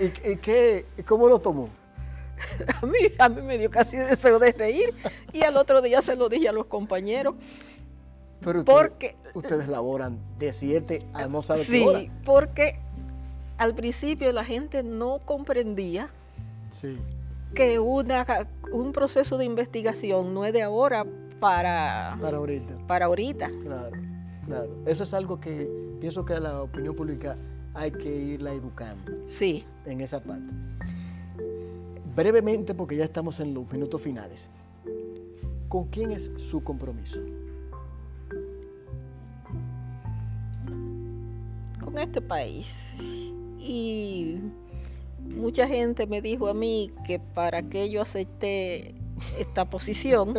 ¿Y, 0.00 0.36
qué, 0.36 0.86
cómo 1.06 1.28
lo 1.28 1.38
tomó? 1.38 1.68
A 2.82 2.86
mí, 2.86 2.98
a 3.18 3.28
mí 3.28 3.40
me 3.40 3.56
dio 3.56 3.70
casi 3.70 3.96
deseo 3.96 4.40
de 4.40 4.50
reír 4.50 4.92
y 5.32 5.44
al 5.44 5.56
otro 5.56 5.80
día 5.80 6.02
se 6.02 6.16
lo 6.16 6.28
dije 6.28 6.48
a 6.48 6.52
los 6.52 6.66
compañeros. 6.66 7.36
Pero 8.40 8.58
ustedes, 8.60 8.80
porque, 8.80 9.16
ustedes 9.34 9.68
laboran 9.68 10.18
de 10.38 10.52
7 10.52 11.06
a 11.14 11.28
no 11.28 11.40
saber 11.40 11.64
sí, 11.64 11.72
qué 11.72 11.86
hora. 11.86 12.00
porque 12.24 12.80
al 13.58 13.76
principio 13.76 14.32
la 14.32 14.44
gente 14.44 14.82
no 14.82 15.20
comprendía 15.24 16.10
que 17.54 17.78
una, 17.78 18.26
un 18.72 18.92
proceso 18.92 19.38
de 19.38 19.44
investigación 19.44 20.34
no 20.34 20.44
es 20.44 20.52
de 20.52 20.62
ahora 20.62 21.04
para... 21.40 22.16
Para 22.20 22.36
ahorita. 22.36 22.78
Para 22.86 23.06
ahorita. 23.06 23.50
Claro, 23.62 23.96
claro. 24.46 24.70
Eso 24.86 25.02
es 25.02 25.14
algo 25.14 25.40
que, 25.40 25.68
pienso 26.00 26.24
que 26.24 26.34
a 26.34 26.40
la 26.40 26.62
opinión 26.62 26.94
pública 26.94 27.36
hay 27.74 27.90
que 27.90 28.14
irla 28.14 28.52
educando 28.52 29.12
Sí. 29.28 29.64
en 29.86 30.00
esa 30.00 30.22
parte. 30.22 30.52
Brevemente, 32.14 32.74
porque 32.74 32.96
ya 32.96 33.04
estamos 33.04 33.40
en 33.40 33.54
los 33.54 33.70
minutos 33.72 34.00
finales, 34.02 34.48
¿con 35.68 35.86
quién 35.86 36.10
es 36.10 36.30
su 36.36 36.62
compromiso? 36.62 37.20
con 41.82 41.98
este 41.98 42.20
país. 42.20 42.76
Y 43.58 44.38
mucha 45.34 45.66
gente 45.66 46.06
me 46.06 46.20
dijo 46.20 46.48
a 46.48 46.54
mí 46.54 46.92
que 47.06 47.18
para 47.18 47.62
que 47.62 47.90
yo 47.90 48.02
acepté 48.02 48.94
esta 49.38 49.68
posición. 49.68 50.34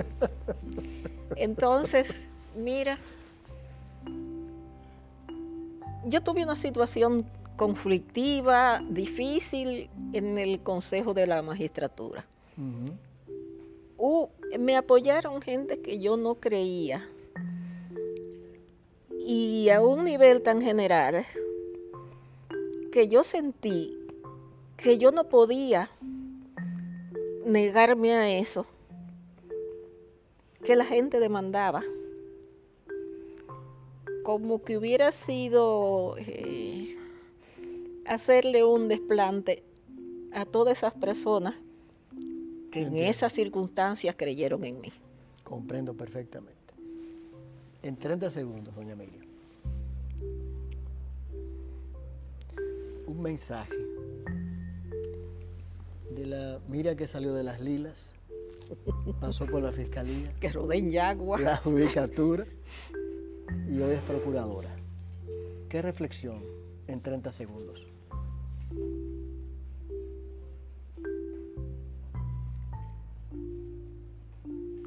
Entonces, 1.35 2.27
mira, 2.55 2.97
yo 6.05 6.21
tuve 6.21 6.43
una 6.43 6.55
situación 6.55 7.25
conflictiva, 7.55 8.81
difícil 8.89 9.89
en 10.13 10.37
el 10.37 10.59
Consejo 10.61 11.13
de 11.13 11.27
la 11.27 11.41
Magistratura. 11.41 12.25
Uh, 13.97 14.27
me 14.59 14.75
apoyaron 14.75 15.41
gente 15.41 15.81
que 15.81 15.99
yo 15.99 16.17
no 16.17 16.35
creía. 16.35 17.07
Y 19.25 19.69
a 19.69 19.81
un 19.81 20.03
nivel 20.03 20.41
tan 20.41 20.61
general 20.61 21.25
que 22.91 23.07
yo 23.07 23.23
sentí 23.23 24.02
que 24.83 24.97
yo 24.97 25.13
no 25.13 25.29
podía 25.29 25.89
negarme 27.45 28.11
a 28.11 28.37
eso 28.37 28.65
que 30.65 30.75
la 30.75 30.85
gente 30.85 31.21
demandaba. 31.21 31.83
Como 34.23 34.61
que 34.61 34.77
hubiera 34.77 35.13
sido 35.13 36.15
eh, 36.17 36.97
hacerle 38.05 38.65
un 38.65 38.89
desplante 38.89 39.63
a 40.33 40.45
todas 40.45 40.79
esas 40.79 40.93
personas 40.93 41.55
que 42.69 42.81
en 42.81 42.97
esas 42.97 43.31
circunstancias 43.31 44.15
creyeron 44.17 44.65
en 44.65 44.81
mí. 44.81 44.91
Comprendo 45.45 45.93
perfectamente. 45.93 46.57
En 47.83 47.95
30 47.95 48.29
segundos, 48.29 48.75
doña 48.75 48.95
Miriam. 48.95 49.23
Un 53.07 53.21
mensaje 53.21 53.82
de 56.15 56.25
la 56.25 56.59
Miriam 56.67 56.95
que 56.95 57.07
salió 57.07 57.33
de 57.33 57.43
las 57.43 57.59
lilas, 57.61 58.13
pasó 59.19 59.45
por 59.45 59.61
la 59.61 59.71
fiscalía, 59.71 60.33
Que 60.39 60.51
rodeen 60.51 60.89
yagua. 60.89 61.39
la 61.39 61.57
judicatura 61.57 62.45
y 63.69 63.81
hoy 63.81 63.93
es 63.95 64.01
procuradora. 64.01 64.69
¿Qué 65.69 65.81
reflexión 65.81 66.43
en 66.87 67.01
30 67.01 67.31
segundos? 67.31 67.87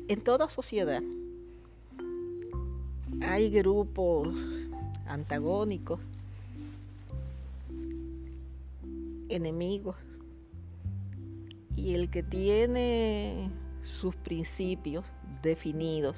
En 0.08 0.20
toda 0.22 0.48
sociedad 0.48 1.02
hay 3.20 3.50
grupos 3.50 4.28
antagónicos, 5.06 5.98
enemigos, 9.28 9.96
y 11.76 11.94
el 11.94 12.10
que 12.10 12.22
tiene 12.22 13.50
sus 13.82 14.16
principios 14.16 15.04
definidos 15.42 16.16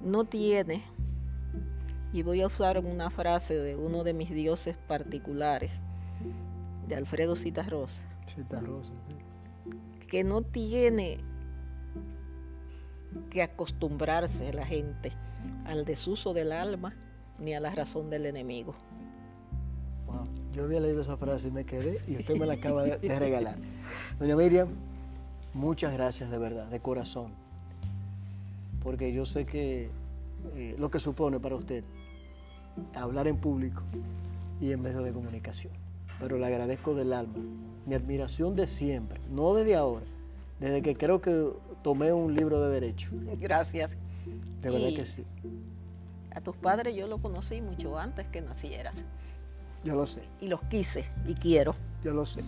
no 0.00 0.24
tiene, 0.24 0.82
y 2.12 2.22
voy 2.22 2.42
a 2.42 2.46
usar 2.46 2.78
una 2.78 3.10
frase 3.10 3.56
de 3.56 3.76
uno 3.76 4.04
de 4.04 4.12
mis 4.12 4.30
dioses 4.30 4.76
particulares, 4.76 5.70
de 6.88 6.96
Alfredo 6.96 7.36
Citarrosa, 7.36 8.02
Chita 8.26 8.60
Rosa, 8.60 8.92
sí. 9.08 10.06
que 10.06 10.24
no 10.24 10.42
tiene 10.42 11.18
que 13.30 13.42
acostumbrarse 13.42 14.52
la 14.52 14.66
gente 14.66 15.12
al 15.64 15.84
desuso 15.84 16.34
del 16.34 16.52
alma 16.52 16.94
ni 17.38 17.54
a 17.54 17.60
la 17.60 17.70
razón 17.70 18.10
del 18.10 18.26
enemigo. 18.26 18.74
Yo 20.52 20.64
había 20.64 20.80
leído 20.80 21.00
esa 21.00 21.16
frase 21.16 21.48
y 21.48 21.50
me 21.50 21.64
quedé 21.64 22.00
y 22.06 22.16
usted 22.16 22.36
me 22.36 22.46
la 22.46 22.54
acaba 22.54 22.82
de, 22.84 22.98
de 22.98 23.18
regalar. 23.18 23.56
Doña 24.18 24.36
Miriam, 24.36 24.68
muchas 25.54 25.92
gracias 25.94 26.30
de 26.30 26.38
verdad, 26.38 26.66
de 26.66 26.80
corazón. 26.80 27.32
Porque 28.82 29.12
yo 29.12 29.24
sé 29.24 29.46
que 29.46 29.90
eh, 30.54 30.76
lo 30.78 30.90
que 30.90 30.98
supone 30.98 31.40
para 31.40 31.54
usted 31.54 31.84
hablar 32.94 33.28
en 33.28 33.36
público 33.36 33.82
y 34.60 34.72
en 34.72 34.82
medios 34.82 35.04
de 35.04 35.12
comunicación. 35.12 35.72
Pero 36.20 36.36
le 36.36 36.46
agradezco 36.46 36.94
del 36.94 37.12
alma. 37.12 37.34
Mi 37.86 37.94
admiración 37.94 38.54
de 38.54 38.66
siempre, 38.66 39.20
no 39.30 39.54
desde 39.54 39.74
ahora, 39.74 40.04
desde 40.60 40.82
que 40.82 40.96
creo 40.96 41.20
que 41.20 41.50
tomé 41.82 42.12
un 42.12 42.34
libro 42.34 42.60
de 42.60 42.72
derecho. 42.80 43.10
Gracias. 43.40 43.96
De 44.60 44.70
verdad 44.70 44.88
Y 44.88 44.94
que 44.94 45.06
sí. 45.06 45.24
A 46.30 46.40
tus 46.40 46.56
padres 46.56 46.94
yo 46.94 47.06
los 47.06 47.20
conocí 47.20 47.60
mucho 47.60 47.98
antes 47.98 48.26
que 48.28 48.40
nacieras 48.40 49.04
Yo 49.84 49.96
lo 49.96 50.06
sé, 50.06 50.22
y 50.40 50.46
los 50.46 50.62
quise 50.64 51.04
y 51.26 51.34
quiero. 51.34 51.74
yo 52.04 52.12
lo 52.12 52.24
sé. 52.24 52.42